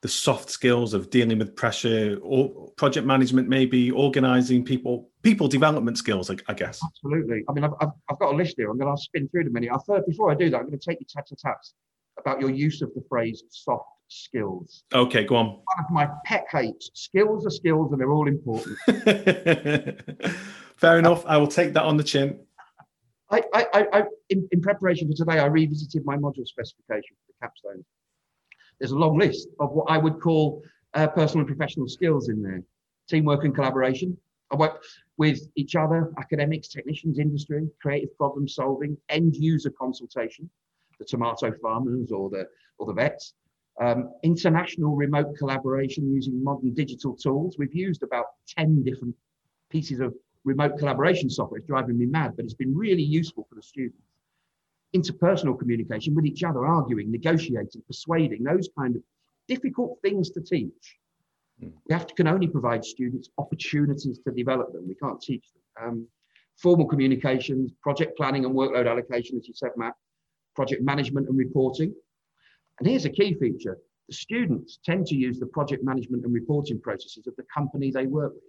[0.02, 5.98] the soft skills of dealing with pressure or project management, maybe organizing people, people development
[5.98, 6.80] skills, I, I guess.
[6.84, 7.44] Absolutely.
[7.50, 8.70] I mean, I've, I've, I've, got a list here.
[8.70, 9.54] I'm going to spin through them.
[9.54, 9.70] Many.
[9.70, 11.58] I'll, before I do that, I'm going to take you tat to tat
[12.18, 14.84] about your use of the phrase soft skills.
[14.94, 15.48] Okay, go on.
[15.48, 16.90] One of my pet hates.
[16.94, 18.78] Skills are skills and they're all important.
[20.78, 21.26] Fair enough.
[21.26, 22.40] I will take that on the chin.
[23.32, 27.34] I, I, I in, in, preparation for today, I revisited my module specification for the
[27.42, 27.86] capstone.
[28.80, 30.64] There's a long list of what I would call
[30.94, 32.64] uh, personal and professional skills in there.
[33.08, 34.18] Teamwork and collaboration.
[34.52, 34.84] I work
[35.18, 40.50] with each other, academics, technicians, industry, creative problem solving, end user consultation,
[40.98, 43.34] the tomato farmers or the, or the vets,
[43.80, 47.56] um, international remote collaboration using modern digital tools.
[47.58, 48.26] We've used about
[48.58, 49.16] 10 different
[49.70, 50.14] pieces of
[50.44, 51.60] remote collaboration software.
[51.60, 54.09] It's driving me mad, but it's been really useful for the students.
[54.96, 59.04] Interpersonal communication with each other, arguing, negotiating, persuading, those kind of
[59.48, 60.98] difficult things to teach.
[61.64, 61.74] Mm.
[61.88, 64.88] We have to can only provide students opportunities to develop them.
[64.88, 65.88] We can't teach them.
[65.88, 66.08] Um,
[66.58, 69.94] formal communications, project planning and workload allocation, as you said, Matt,
[70.56, 71.94] project management and reporting,
[72.80, 73.78] and here's a key feature.
[74.08, 78.08] The students tend to use the project management and reporting processes of the company they
[78.08, 78.44] work with.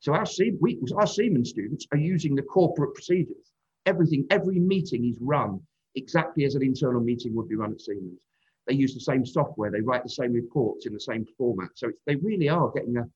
[0.00, 0.24] So our,
[0.60, 3.52] we, our Siemens students are using the corporate procedures.
[3.86, 5.60] Everything, every meeting is run
[5.94, 8.20] exactly as an internal meeting would be run at Siemens.
[8.66, 11.70] They use the same software, they write the same reports in the same format.
[11.74, 13.08] So they really are getting a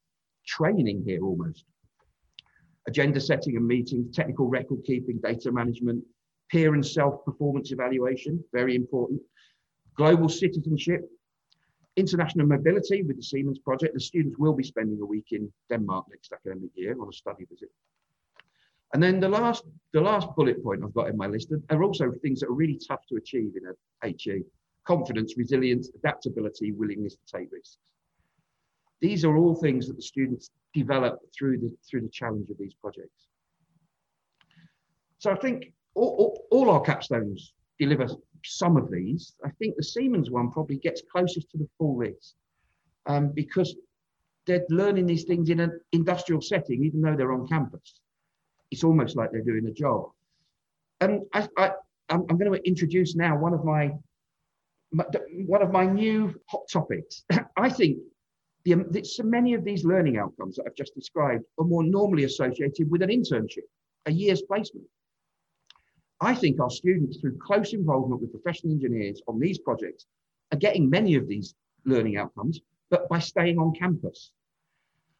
[0.46, 1.64] training here almost.
[2.88, 6.04] Agenda setting and meetings, technical record keeping, data management,
[6.50, 9.20] peer and self performance evaluation, very important
[9.96, 11.08] global citizenship,
[11.96, 13.94] international mobility with the Siemens project.
[13.94, 17.46] The students will be spending a week in Denmark next academic year on a study
[17.50, 17.70] visit.
[18.92, 22.12] And then the last, the last bullet point I've got in my list are also
[22.22, 24.42] things that are really tough to achieve in a HE.
[24.84, 27.78] Confidence, resilience, adaptability, willingness to take risks.
[29.00, 32.74] These are all things that the students develop through the, through the challenge of these
[32.74, 33.26] projects.
[35.18, 38.06] So I think all, all, all our capstones deliver
[38.44, 39.34] some of these.
[39.44, 42.36] I think the Siemens one probably gets closest to the full list
[43.06, 43.74] um, because
[44.46, 48.00] they're learning these things in an industrial setting, even though they're on campus.
[48.70, 50.10] It's almost like they're doing a job.
[51.00, 51.70] And I, I,
[52.08, 53.92] I'm, I'm going to introduce now one of my
[55.46, 57.24] one of my new hot topics.
[57.56, 57.98] I think
[58.72, 62.24] um, the, so many of these learning outcomes that I've just described are more normally
[62.24, 63.66] associated with an internship,
[64.06, 64.86] a year's placement.
[66.20, 70.06] I think our students, through close involvement with professional engineers on these projects,
[70.52, 74.32] are getting many of these learning outcomes, but by staying on campus.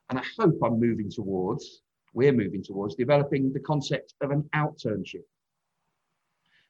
[0.08, 1.82] And I hope I'm moving towards,
[2.16, 5.26] we're moving towards developing the concept of an outternship,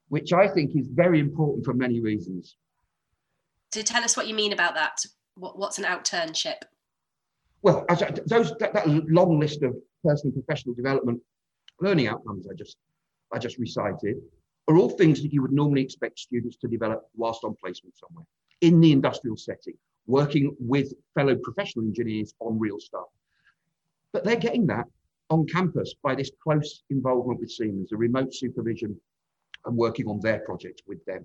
[0.08, 2.56] which I think is very important for many reasons.
[3.70, 4.98] To tell us what you mean about that.
[5.36, 6.62] What, what's an outternship?
[7.62, 11.20] Well, as I, those that, that long list of personal and professional development
[11.80, 12.76] learning outcomes I just
[13.32, 14.16] I just recited
[14.68, 18.24] are all things that you would normally expect students to develop whilst on placement somewhere
[18.62, 19.74] in the industrial setting,
[20.06, 23.06] working with fellow professional engineers on real stuff.
[24.12, 24.86] But they're getting that
[25.30, 28.98] on campus by this close involvement with Siemens, the remote supervision
[29.64, 31.24] and working on their projects with them.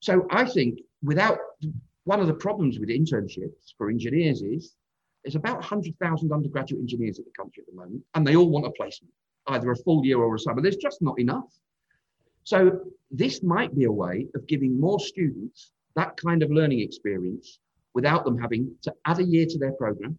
[0.00, 1.38] So I think without
[2.04, 4.76] one of the problems with internships for engineers is
[5.24, 8.66] there's about 100,000 undergraduate engineers in the country at the moment, and they all want
[8.66, 9.12] a placement,
[9.48, 10.62] either a full year or a summer.
[10.62, 11.52] There's just not enough.
[12.44, 17.58] So this might be a way of giving more students that kind of learning experience
[17.92, 20.16] without them having to add a year to their program,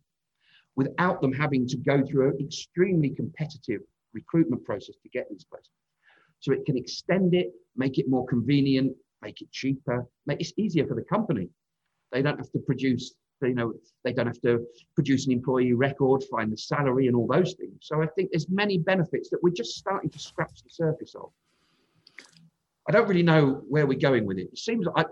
[0.76, 3.82] without them having to go through an extremely competitive
[4.14, 5.72] recruitment process to get these places.
[6.40, 10.88] So it can extend it, make it more convenient, make it cheaper, make it easier
[10.88, 11.50] for the company.
[12.12, 16.24] They don't have to produce, you know, they don't have to produce an employee record,
[16.32, 17.76] find the salary and all those things.
[17.82, 21.32] So I think there's many benefits that we're just starting to scratch the surface of.
[22.88, 24.50] I don't really know where we're going with it.
[24.52, 25.06] It seems like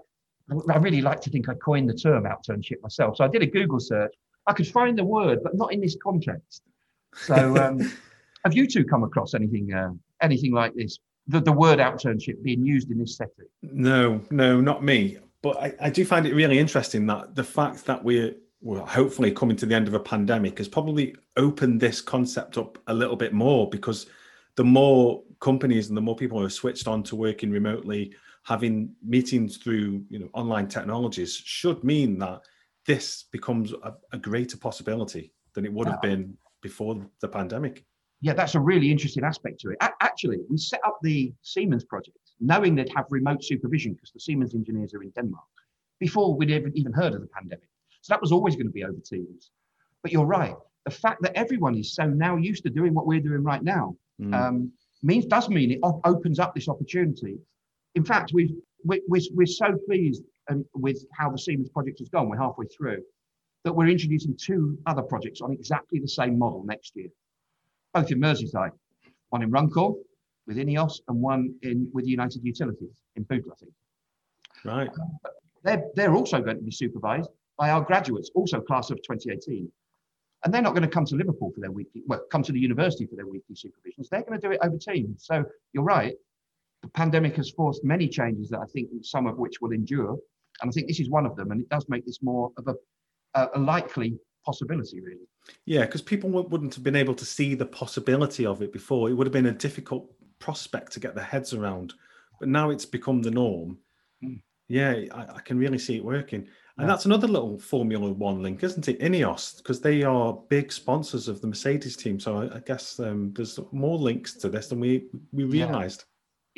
[0.50, 3.18] I, I really like to think I coined the term outternship myself.
[3.18, 4.14] So I did a Google search.
[4.50, 6.64] I could find the word, but not in this context.
[7.14, 7.80] So um,
[8.44, 10.98] have you two come across anything uh, anything like this?
[11.28, 13.46] The, the word outternship being used in this setting?
[13.62, 15.20] No, no, not me.
[15.44, 19.32] But I, I do find it really interesting that the fact that we're well, hopefully
[19.32, 23.16] coming to the end of a pandemic has probably opened this concept up a little
[23.16, 24.08] bit more because
[24.56, 28.92] the more companies and the more people who are switched on to working remotely, having
[29.06, 32.42] meetings through you know online technologies should mean that
[32.90, 37.86] this becomes a, a greater possibility than it would have been before the pandemic.
[38.20, 39.78] Yeah, that's a really interesting aspect to it.
[39.82, 44.20] A- actually, we set up the Siemens project knowing they'd have remote supervision because the
[44.20, 45.54] Siemens engineers are in Denmark
[46.00, 47.70] before we'd ever even heard of the pandemic.
[48.02, 49.52] So that was always going to be over Teams.
[50.02, 50.56] But you're right.
[50.86, 53.96] The fact that everyone is so now used to doing what we're doing right now
[54.20, 54.34] mm.
[54.34, 54.72] um,
[55.04, 57.38] means does mean it op- opens up this opportunity.
[57.94, 62.10] In fact, we've we, we're, we're so pleased um, with how the Siemens project has
[62.10, 62.30] gone.
[62.30, 63.02] We're halfway through
[63.64, 67.10] that we're introducing two other projects on exactly the same model next year,
[67.94, 68.72] both in Merseyside,
[69.30, 69.96] one in Runcorn
[70.48, 73.74] with INEOS and one in with United Utilities in Bootle, I think.
[74.66, 74.90] Right.
[75.64, 79.72] they're, they're also going to be supervised by our graduates, also class of 2018.
[80.44, 82.60] And they're not going to come to Liverpool for their weekly, well, come to the
[82.60, 84.10] university for their weekly supervisions.
[84.10, 85.26] They're going to do it over Teams.
[85.26, 86.16] So you're right.
[86.82, 90.18] The pandemic has forced many changes that I think some of which will endure.
[90.62, 91.52] And I think this is one of them.
[91.52, 95.28] And it does make this more of a, a likely possibility, really.
[95.66, 99.10] Yeah, because people wouldn't have been able to see the possibility of it before.
[99.10, 101.94] It would have been a difficult prospect to get their heads around.
[102.40, 103.78] But now it's become the norm.
[104.24, 104.42] Mm.
[104.68, 106.42] Yeah, I, I, can really see it working.
[106.42, 106.88] And yeah.
[106.88, 109.00] that's another little Formula One link, isn't it?
[109.00, 112.20] Ineos, because they are big sponsors of the Mercedes team.
[112.20, 116.06] So I, I guess um, there's more links to this than we we realised.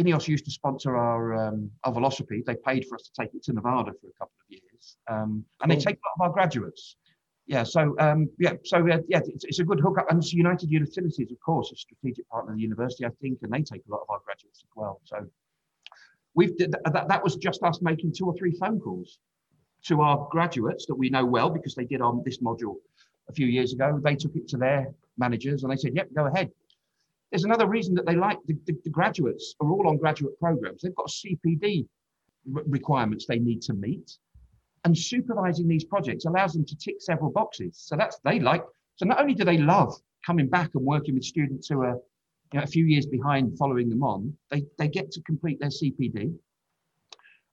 [0.01, 2.45] Ineos used to sponsor our um, our Velocipede.
[2.45, 5.17] They paid for us to take it to Nevada for a couple of years, um,
[5.17, 5.43] cool.
[5.61, 6.95] and they take a lot of our graduates.
[7.47, 10.09] Yeah, so um, yeah, so uh, yeah, it's, it's, a good hookup.
[10.09, 13.61] And United Utilities, of course, a strategic partner of the university, I think, and they
[13.61, 15.01] take a lot of our graduates as well.
[15.03, 15.25] So
[16.33, 19.19] we've that, that was just us making two or three phone calls
[19.85, 22.75] to our graduates that we know well because they did on this module
[23.29, 23.99] a few years ago.
[24.03, 26.51] They took it to their managers and they said, yep, go ahead.
[27.31, 30.81] There's another reason that they like the, the, the graduates are all on graduate programs.
[30.81, 31.87] They've got CPD
[32.45, 34.17] requirements they need to meet.
[34.83, 37.77] And supervising these projects allows them to tick several boxes.
[37.77, 38.63] So that's they like.
[38.95, 39.93] So not only do they love
[40.25, 41.97] coming back and working with students who are
[42.51, 45.69] you know, a few years behind following them on, they, they get to complete their
[45.69, 46.33] CPD.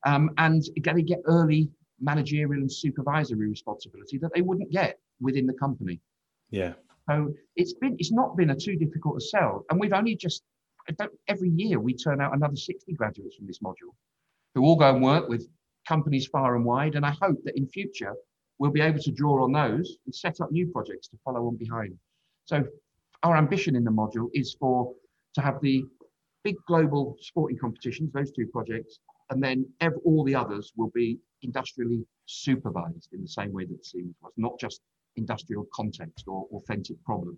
[0.07, 1.70] Um, and they get early
[2.01, 6.01] managerial and supervisory responsibility that they wouldn't get within the company.
[6.51, 6.74] Yeah.
[7.09, 10.43] So it's been it's not been a too difficult a sell, and we've only just
[11.29, 13.93] every year we turn out another 60 graduates from this module
[14.55, 15.47] who all go and work with
[15.87, 16.95] companies far and wide.
[16.95, 18.15] And I hope that in future
[18.59, 21.57] we'll be able to draw on those and set up new projects to follow on
[21.57, 21.97] behind.
[22.47, 22.65] So
[23.23, 24.95] our ambition in the module is for
[25.35, 25.85] to have the
[26.43, 29.01] big global sporting competitions, those two projects,
[29.31, 33.79] and then every, all the others will be industrially supervised in the same way that
[33.79, 34.81] the Siemens was, not just
[35.19, 37.37] industrial context or authentic problem.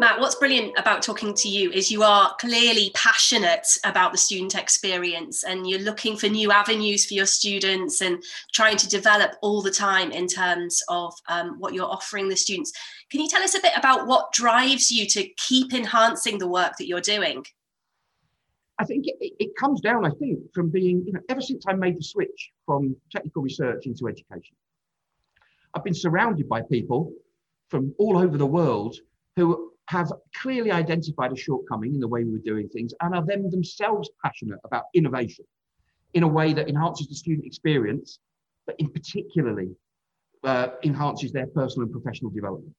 [0.00, 4.54] Matt, what's brilliant about talking to you is you are clearly passionate about the student
[4.54, 9.60] experience and you're looking for new avenues for your students and trying to develop all
[9.60, 12.72] the time in terms of um, what you're offering the students.
[13.10, 16.74] Can you tell us a bit about what drives you to keep enhancing the work
[16.78, 17.44] that you're doing?
[18.78, 21.72] I think it, it comes down, I think, from being, you know, ever since I
[21.72, 24.54] made the switch from technical research into education,
[25.74, 27.12] I've been surrounded by people
[27.70, 28.94] from all over the world
[29.36, 33.24] who have clearly identified a shortcoming in the way we were doing things and are
[33.24, 35.46] them themselves passionate about innovation
[36.12, 38.18] in a way that enhances the student experience,
[38.66, 39.70] but in particularly
[40.44, 42.74] uh, enhances their personal and professional development.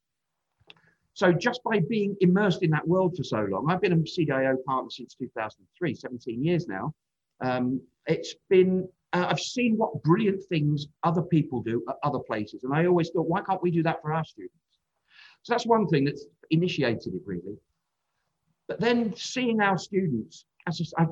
[1.13, 4.63] So just by being immersed in that world for so long, I've been a CDIO
[4.65, 6.93] partner since 2003, 17 years now.
[7.41, 12.63] Um, it's been, uh, I've seen what brilliant things other people do at other places.
[12.63, 14.55] And I always thought, why can't we do that for our students?
[15.43, 17.57] So that's one thing that's initiated it really.
[18.67, 21.05] But then seeing our students, I, I,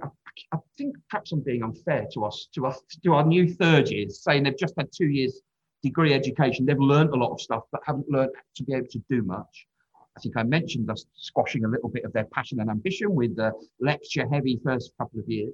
[0.53, 4.21] I, think perhaps I'm being unfair to us, to us, to our new third years,
[4.21, 5.41] saying they've just had two years
[5.81, 9.01] degree education, they've learned a lot of stuff, but haven't learned to be able to
[9.09, 9.67] do much.
[10.15, 13.35] I think I mentioned us squashing a little bit of their passion and ambition with
[13.35, 15.53] the lecture heavy first couple of years.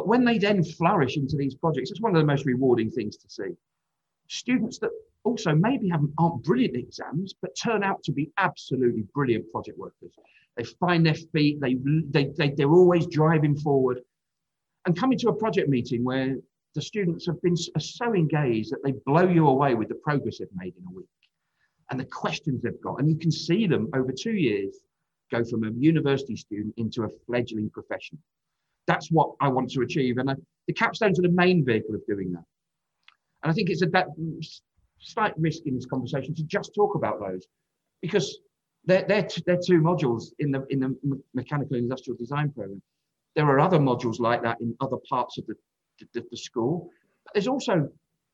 [0.00, 3.18] But when they then flourish into these projects, it's one of the most rewarding things
[3.18, 3.50] to see.
[4.28, 4.88] Students that
[5.24, 10.14] also maybe haven't aren't brilliant exams, but turn out to be absolutely brilliant project workers.
[10.56, 11.76] They find their feet, they,
[12.08, 14.00] they, they, they're always driving forward.
[14.86, 16.34] And coming to a project meeting where
[16.74, 20.48] the students have been so engaged that they blow you away with the progress they've
[20.54, 21.08] made in a week
[21.90, 23.00] and the questions they've got.
[23.00, 24.78] And you can see them over two years
[25.30, 28.22] go from a university student into a fledgling professional.
[28.86, 30.18] That's what I want to achieve.
[30.18, 30.34] And I,
[30.66, 32.44] the capstones are the main vehicle of doing that.
[33.42, 34.08] And I think it's a that
[34.98, 37.46] slight risk in this conversation to just talk about those
[38.02, 38.38] because
[38.84, 42.82] they're, they're, they're two modules in the, in the mechanical and industrial design program.
[43.36, 45.54] There are other modules like that in other parts of the,
[46.14, 46.90] the, the school.
[47.24, 47.88] But there's also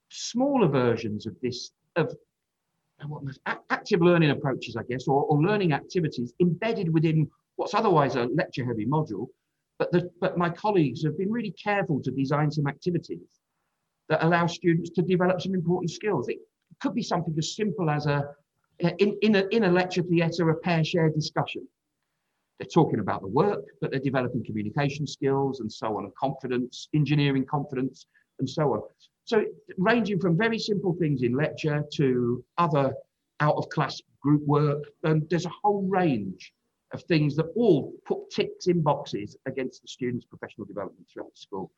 [0.09, 2.14] smaller versions of this, of
[3.70, 8.64] active learning approaches, I guess, or, or learning activities embedded within what's otherwise a lecture
[8.64, 9.26] heavy module.
[9.78, 13.28] But, the, but my colleagues have been really careful to design some activities
[14.08, 16.28] that allow students to develop some important skills.
[16.28, 16.38] It
[16.80, 18.24] could be something as simple as a,
[18.78, 21.66] in, in, a, in a lecture theatre, a pair share discussion.
[22.58, 26.88] They're talking about the work, but they're developing communication skills and so on, and confidence,
[26.94, 28.06] engineering confidence,
[28.38, 28.82] and so on.
[29.24, 29.44] So
[29.76, 32.94] ranging from very simple things in lecture to other
[33.40, 36.52] out of class group work, and there's a whole range
[36.93, 41.41] of things that all put ticks in boxes against the student's professional development throughout the
[41.41, 41.72] school.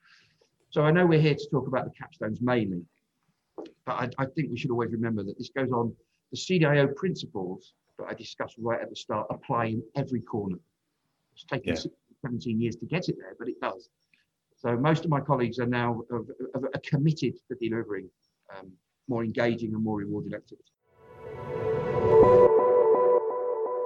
[0.71, 2.85] So I know we're here to talk about the capstones mainly,
[3.87, 5.95] but I, I think we should always remember that this goes on
[6.31, 10.59] the CDIO principles that I discussed right at the start apply in every corner.
[11.33, 11.83] It's taken yeah.
[12.23, 13.89] 17 years to get it there, but it does.
[14.57, 18.11] So most of my colleagues are now are, are committed to delivering
[18.57, 18.73] um,
[19.09, 21.68] more engaging and more rewarding activities.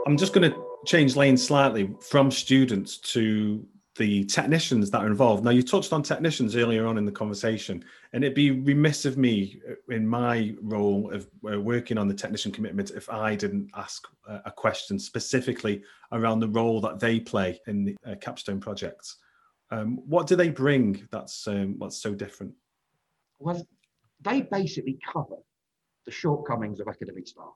[0.06, 3.64] I'm just going to change lanes slightly from students to
[3.96, 5.44] the technicians that are involved.
[5.44, 9.18] Now, you touched on technicians earlier on in the conversation, and it'd be remiss of
[9.18, 13.70] me uh, in my role of uh, working on the technician commitment if I didn't
[13.76, 14.06] ask
[14.44, 15.82] a question specifically
[16.12, 19.16] around the role that they play in the uh, capstone projects.
[19.70, 22.54] Um, what do they bring that's um, what's so different?
[23.38, 23.66] Well,
[24.20, 25.36] they basically cover
[26.04, 27.54] the shortcomings of academic staff,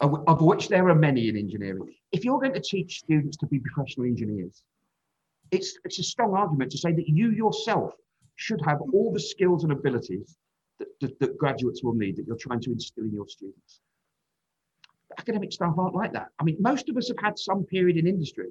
[0.00, 1.94] of, which there are many in engineering.
[2.12, 4.62] If you're going to teach students to be professional engineers,
[5.50, 7.94] it's, it's a strong argument to say that you yourself
[8.36, 10.36] should have all the skills and abilities
[10.78, 13.80] that, that, that graduates will need that you're trying to instill in your students.
[15.08, 16.28] But academic staff aren't like that.
[16.40, 18.48] I mean, most of us have had some period in industry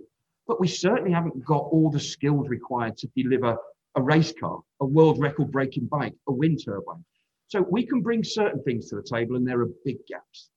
[0.48, 3.58] but we certainly haven't got all the skills required to deliver
[3.96, 7.04] a race car, a world record breaking bike, a wind turbine.
[7.48, 10.50] So we can bring certain things to the table and there are big gaps.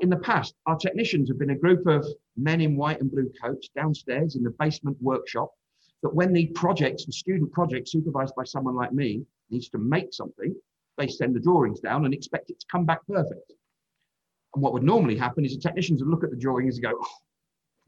[0.00, 3.30] In the past, our technicians have been a group of men in white and blue
[3.42, 5.52] coats downstairs in the basement workshop
[6.02, 10.14] that when the projects, the student project supervised by someone like me needs to make
[10.14, 10.54] something,
[10.96, 13.52] they send the drawings down and expect it to come back perfect.
[14.54, 16.92] And what would normally happen is the technicians would look at the drawings and go,
[17.00, 17.16] oh,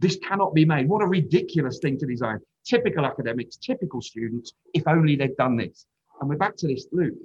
[0.00, 0.88] this cannot be made.
[0.88, 2.40] What a ridiculous thing to design.
[2.64, 5.86] Typical academics, typical students, if only they'd done this.
[6.20, 7.16] And we're back to this loop.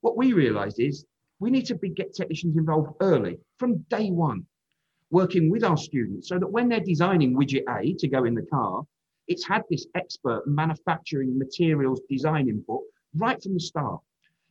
[0.00, 1.04] What we realized is
[1.40, 4.46] we need to be, get technicians involved early, from day one,
[5.10, 8.46] working with our students so that when they're designing widget A to go in the
[8.46, 8.84] car,
[9.26, 12.80] it's had this expert manufacturing materials design input
[13.16, 14.00] right from the start.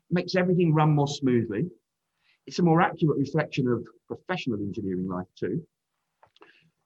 [0.10, 1.70] Makes everything run more smoothly.
[2.48, 5.64] it's a more accurate reflection of professional engineering life too.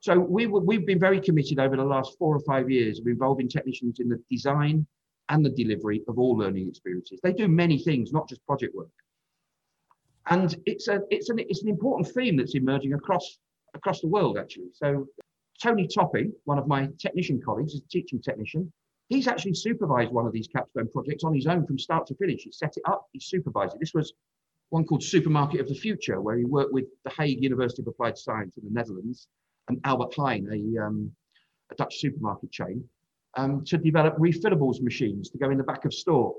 [0.02, 3.48] So we, we've been very committed over the last four or five years of involving
[3.48, 4.86] technicians in the design
[5.30, 7.22] and the delivery of all learning experiences.
[7.24, 8.90] They do many things, not just project work.
[10.30, 13.40] And it's, a, it's, an, it's an important theme that's emerging across,
[13.74, 14.70] across the world, actually.
[14.74, 15.08] So
[15.62, 18.72] Tony Topping, one of my technician colleagues, is a teaching technician.
[19.10, 22.44] He's actually supervised one of these capstone projects on his own from start to finish.
[22.44, 23.80] He set it up, he supervised it.
[23.80, 24.14] This was
[24.70, 28.18] one called Supermarket of the Future, where he worked with the Hague University of Applied
[28.18, 29.28] Science in the Netherlands
[29.68, 31.12] and Albert Heijn, a, um,
[31.72, 32.84] a Dutch supermarket chain,
[33.36, 36.34] um, to develop refillables machines to go in the back of store.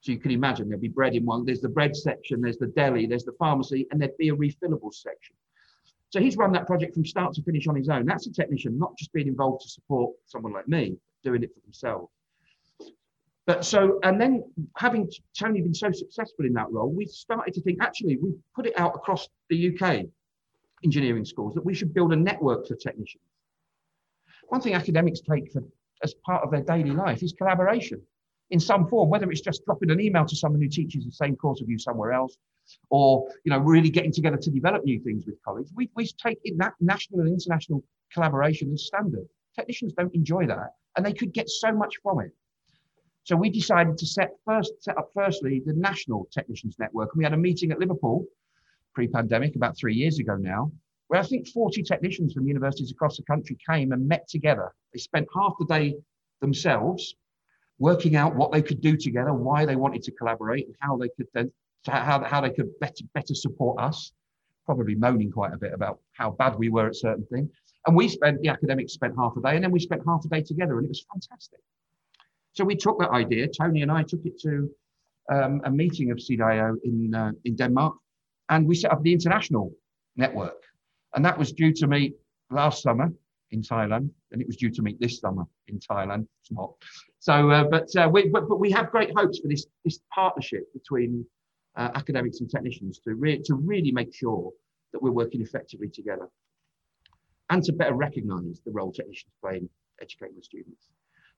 [0.00, 2.68] So you can imagine there'd be bread in one, there's the bread section, there's the
[2.68, 5.36] deli, there's the pharmacy, and there'd be a refillable section.
[6.08, 8.06] So he's run that project from start to finish on his own.
[8.06, 11.60] That's a technician, not just being involved to support someone like me, doing it for
[11.60, 12.10] themselves.
[13.46, 14.44] But so, and then
[14.76, 18.66] having Tony been so successful in that role, we started to think actually we put
[18.66, 20.06] it out across the UK
[20.82, 23.22] engineering schools that we should build a network for technicians.
[24.48, 25.62] One thing academics take for
[26.02, 28.00] as part of their daily life is collaboration
[28.50, 31.36] in some form, whether it's just dropping an email to someone who teaches the same
[31.36, 32.36] course of you somewhere else,
[32.90, 35.72] or you know, really getting together to develop new things with colleagues.
[35.74, 39.26] We, we take in that national and international collaboration as standard.
[39.54, 42.32] Technicians don't enjoy that, and they could get so much from it.
[43.24, 47.24] So we decided to set first set up firstly the National Technicians Network, and we
[47.24, 48.24] had a meeting at Liverpool
[48.94, 50.72] pre-pandemic about three years ago now,
[51.06, 54.72] where I think 40 technicians from universities across the country came and met together.
[54.92, 55.94] They spent half the day
[56.40, 57.14] themselves
[57.80, 61.08] working out what they could do together, why they wanted to collaborate, and how they
[61.16, 61.50] could then
[61.86, 64.12] how, how they could better better support us.
[64.66, 67.50] Probably moaning quite a bit about how bad we were at certain things.
[67.86, 70.28] And we spent the academics spent half a day, and then we spent half a
[70.28, 71.58] day together, and it was fantastic.
[72.52, 73.48] So we took that idea.
[73.48, 74.70] Tony and I took it to
[75.32, 77.94] um, a meeting of CDIO in uh, in Denmark,
[78.50, 79.72] and we set up the international
[80.16, 80.62] network.
[81.14, 82.14] And that was due to meet
[82.50, 83.10] last summer
[83.52, 86.26] in Thailand, and it was due to meet this summer in Thailand.
[86.40, 86.72] It's not.
[87.18, 90.72] So, uh, but, uh, we, but, but we have great hopes for this, this partnership
[90.72, 91.26] between
[91.76, 94.50] uh, academics and technicians to, re- to really make sure
[94.92, 96.28] that we're working effectively together
[97.50, 99.68] and to better recognise the role technicians play in
[100.00, 100.88] educating the students.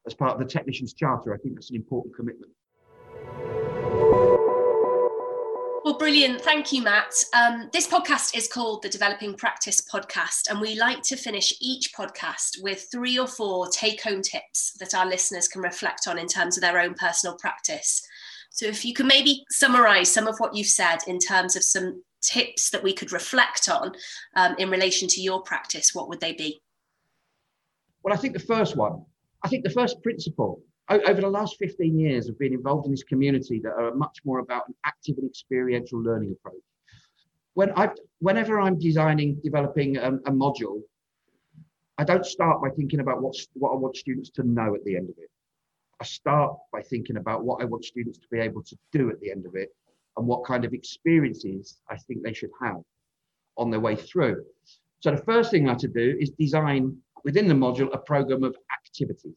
[0.06, 2.52] As part of the Technicians Charter, I think that's an important commitment.
[5.85, 6.41] Well, brilliant.
[6.43, 7.12] Thank you, Matt.
[7.35, 11.93] Um, this podcast is called the Developing Practice Podcast, and we like to finish each
[11.93, 16.28] podcast with three or four take home tips that our listeners can reflect on in
[16.28, 18.01] terms of their own personal practice.
[18.51, 22.01] So, if you can maybe summarize some of what you've said in terms of some
[22.22, 23.91] tips that we could reflect on
[24.37, 26.62] um, in relation to your practice, what would they be?
[28.05, 29.05] Well, I think the first one,
[29.43, 33.05] I think the first principle over the last 15 years of being involved in this
[33.05, 36.62] community that are much more about an active and experiential learning approach.
[37.55, 40.83] When I, whenever I'm designing, developing a, a module,
[41.99, 44.97] I don't start by thinking about what's, what I want students to know at the
[44.97, 45.30] end of it.
[46.01, 49.20] I start by thinking about what I want students to be able to do at
[49.20, 49.68] the end of it
[50.16, 52.83] and what kind of experiences I think they should have
[53.57, 54.45] on their way through.
[55.01, 58.43] So the first thing I have to do is design within the module a program
[58.43, 59.37] of activities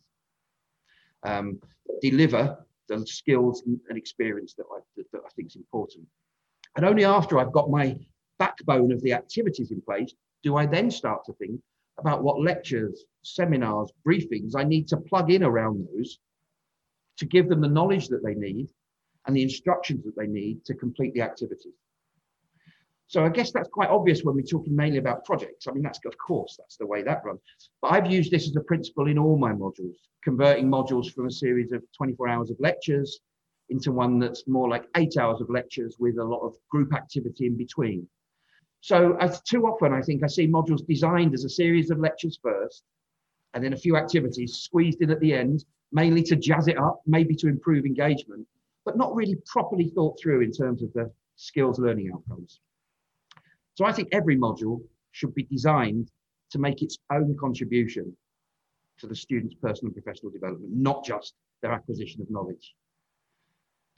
[1.25, 1.59] um,
[2.01, 6.05] deliver the skills and experience that I, that, that I think is important.
[6.75, 7.97] And only after I've got my
[8.37, 10.13] backbone of the activities in place
[10.43, 11.59] do I then start to think
[11.97, 16.19] about what lectures, seminars, briefings I need to plug in around those
[17.17, 18.67] to give them the knowledge that they need
[19.25, 21.73] and the instructions that they need to complete the activities.
[23.07, 25.67] So I guess that's quite obvious when we're talking mainly about projects.
[25.67, 27.39] I mean, that's of course, that's the way that runs.
[27.81, 31.31] But I've used this as a principle in all my modules, converting modules from a
[31.31, 33.19] series of 24 hours of lectures
[33.69, 37.45] into one that's more like eight hours of lectures with a lot of group activity
[37.45, 38.07] in between.
[38.81, 42.39] So as too often, I think I see modules designed as a series of lectures
[42.41, 42.83] first,
[43.53, 47.01] and then a few activities squeezed in at the end, mainly to jazz it up,
[47.05, 48.47] maybe to improve engagement,
[48.83, 52.59] but not really properly thought through in terms of the skills learning outcomes.
[53.75, 56.09] So I think every module should be designed
[56.51, 58.15] to make its own contribution
[58.99, 62.73] to the student's personal and professional development, not just their acquisition of knowledge.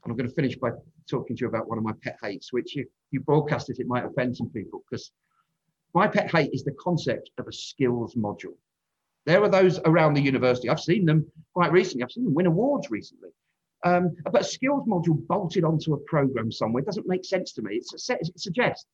[0.04, 0.72] And I'm going to finish by
[1.10, 3.88] talking to you about one of my pet hates, which if you broadcast it, it
[3.88, 5.12] might offend some people because
[5.94, 8.56] my pet hate is the concept of a skills module.
[9.26, 10.70] There are those around the university.
[10.70, 12.04] I've seen them quite recently.
[12.04, 13.30] I've seen them win awards recently.
[13.84, 17.76] Um, but a skills module bolted onto a program somewhere doesn't make sense to me.
[17.76, 18.86] It's a it suggests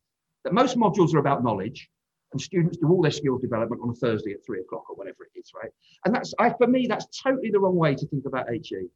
[0.44, 1.90] that most modules are about knowledge
[2.32, 5.24] and students do all their skills development on a Thursday at three o'clock or whatever
[5.24, 5.72] it is, right?
[6.06, 8.88] And that's, I, for me, that's totally the wrong way to think about HE.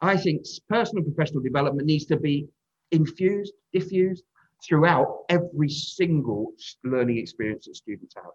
[0.00, 2.48] I think personal professional development needs to be
[2.90, 4.24] infused, diffused,
[4.66, 6.52] throughout every single
[6.84, 8.32] learning experience that students have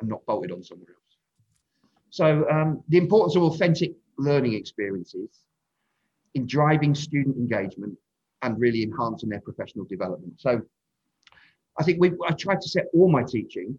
[0.00, 1.18] and not bolted on somewhere else.
[2.10, 5.42] So um, the importance of authentic learning experiences
[6.34, 7.96] in driving student engagement
[8.42, 10.34] and really enhancing their professional development.
[10.38, 10.62] So
[11.78, 13.78] I think we I tried to set all my teaching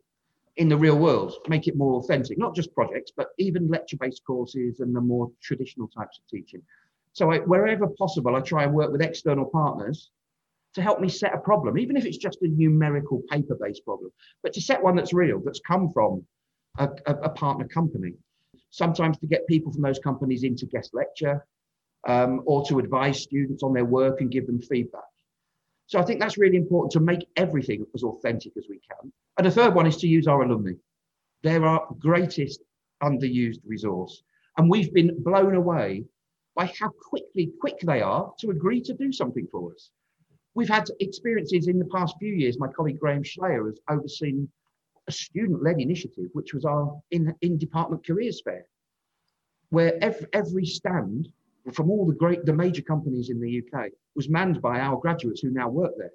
[0.57, 4.79] in the real world, make it more authentic, not just projects, but even lecture-based courses
[4.79, 6.61] and the more traditional types of teaching.
[7.13, 10.09] So I, wherever possible, I try and work with external partners
[10.73, 14.11] to help me set a problem, even if it's just a numerical paper-based problem,
[14.43, 16.25] but to set one that's real, that's come from
[16.77, 18.13] a, a, a partner company.
[18.69, 21.45] Sometimes to get people from those companies into guest lecture
[22.07, 25.01] um, or to advise students on their work and give them feedback.
[25.87, 29.11] So I think that's really important to make everything as authentic as we can.
[29.37, 30.73] And the third one is to use our alumni.
[31.43, 32.61] They're our greatest
[33.01, 34.23] underused resource.
[34.57, 36.03] And we've been blown away
[36.55, 39.91] by how quickly quick they are to agree to do something for us.
[40.55, 42.59] We've had experiences in the past few years.
[42.59, 44.49] My colleague Graham Schleyer has overseen
[45.07, 48.65] a student-led initiative, which was our in, in department careers fair,
[49.69, 51.29] where every, every stand
[51.73, 55.41] from all the great, the major companies in the UK was manned by our graduates
[55.41, 56.11] who now work there,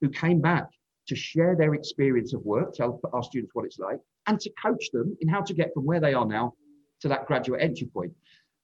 [0.00, 0.66] who came back
[1.06, 4.90] to share their experience of work, tell our students what it's like, and to coach
[4.92, 6.54] them in how to get from where they are now
[7.00, 8.12] to that graduate entry point.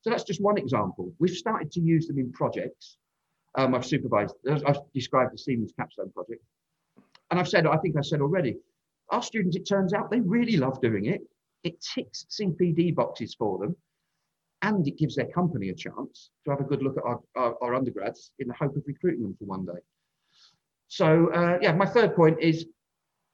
[0.02, 1.12] So that's just one example.
[1.18, 2.98] We've started to use them in projects.
[3.56, 6.42] Um, I've supervised, I've described the Siemens Capstone project.
[7.30, 8.56] And I've said, I think I said already,
[9.10, 11.22] our students, it turns out they really love doing it.
[11.64, 13.76] It ticks CPD boxes for them
[14.62, 17.56] and it gives their company a chance to have a good look at our, our,
[17.62, 19.80] our undergrads in the hope of recruiting them for one day.
[20.88, 22.66] So uh, yeah, my third point is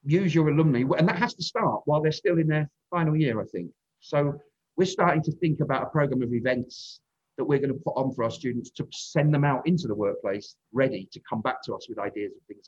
[0.03, 3.41] use your alumni, and that has to start while they're still in their final year,
[3.41, 3.71] I think.
[4.01, 4.39] So
[4.75, 6.99] we're starting to think about a program of events
[7.37, 9.95] that we're going to put on for our students to send them out into the
[9.95, 12.67] workplace ready to come back to us with ideas of things.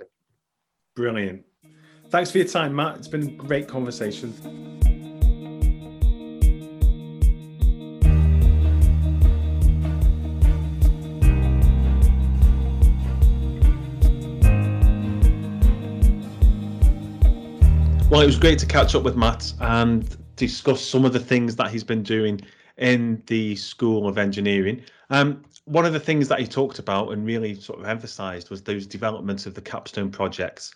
[0.95, 1.43] Brilliant.
[2.09, 2.97] Thanks for your time, Matt.
[2.97, 4.94] It's been a great conversation.
[18.15, 20.07] Well, it was great to catch up with Matt and
[20.37, 22.39] discuss some of the things that he's been doing
[22.77, 24.85] in the School of Engineering.
[25.09, 28.61] Um, one of the things that he talked about and really sort of emphasised was
[28.61, 30.73] those developments of the capstone projects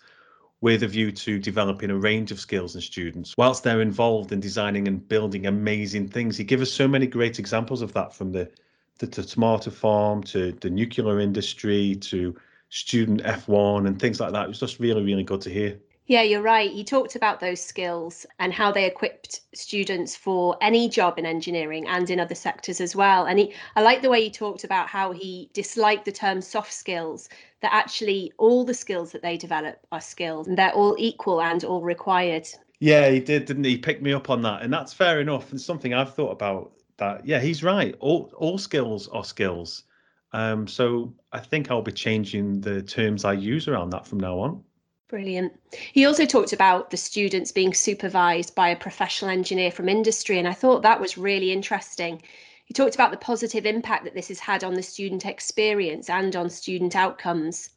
[0.60, 4.40] with a view to developing a range of skills in students whilst they're involved in
[4.40, 6.36] designing and building amazing things.
[6.36, 8.50] He gave us so many great examples of that from the,
[8.98, 12.36] the, the tomato farm to the nuclear industry to
[12.68, 14.44] student F1 and things like that.
[14.44, 15.78] It was just really, really good to hear.
[16.10, 16.72] Yeah, you're right.
[16.72, 21.86] He talked about those skills and how they equipped students for any job in engineering
[21.86, 23.26] and in other sectors as well.
[23.26, 26.72] And he, I like the way he talked about how he disliked the term soft
[26.72, 27.28] skills,
[27.60, 31.62] that actually all the skills that they develop are skills and they're all equal and
[31.62, 32.48] all required.
[32.80, 33.78] Yeah, he did, didn't he?
[33.78, 34.62] Pick me up on that.
[34.62, 35.52] And that's fair enough.
[35.52, 37.24] And something I've thought about that.
[37.24, 37.94] Yeah, he's right.
[38.00, 39.84] All all skills are skills.
[40.32, 44.40] Um, so I think I'll be changing the terms I use around that from now
[44.40, 44.64] on.
[45.10, 45.58] Brilliant.
[45.92, 50.46] He also talked about the students being supervised by a professional engineer from industry, and
[50.46, 52.22] I thought that was really interesting.
[52.64, 56.36] He talked about the positive impact that this has had on the student experience and
[56.36, 57.70] on student outcomes.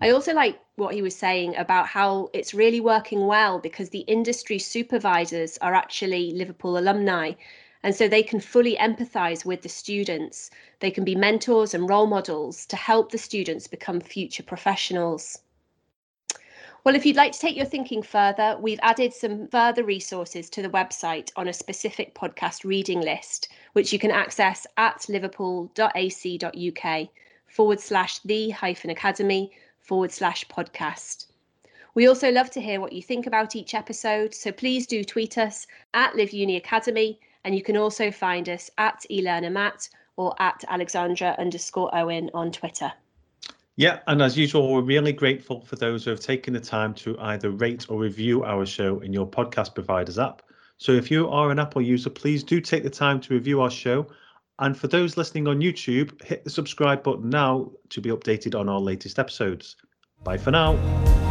[0.00, 4.00] I also like what he was saying about how it's really working well because the
[4.08, 7.34] industry supervisors are actually Liverpool alumni.
[7.84, 10.50] And so they can fully empathise with the students.
[10.80, 15.38] They can be mentors and role models to help the students become future professionals.
[16.88, 20.62] Well, if you'd like to take your thinking further, we've added some further resources to
[20.62, 27.08] the website on a specific podcast reading list, which you can access at liverpool.ac.uk
[27.46, 31.26] forward slash the hyphen academy forward slash podcast.
[31.92, 35.36] We also love to hear what you think about each episode, so please do tweet
[35.36, 40.64] us at Live Uni Academy, and you can also find us at eLearnerMatt or at
[40.66, 42.94] Alexandra underscore Owen on Twitter.
[43.78, 47.16] Yeah, and as usual, we're really grateful for those who have taken the time to
[47.20, 50.42] either rate or review our show in your podcast provider's app.
[50.78, 53.70] So if you are an Apple user, please do take the time to review our
[53.70, 54.08] show.
[54.58, 58.68] And for those listening on YouTube, hit the subscribe button now to be updated on
[58.68, 59.76] our latest episodes.
[60.24, 61.27] Bye for now.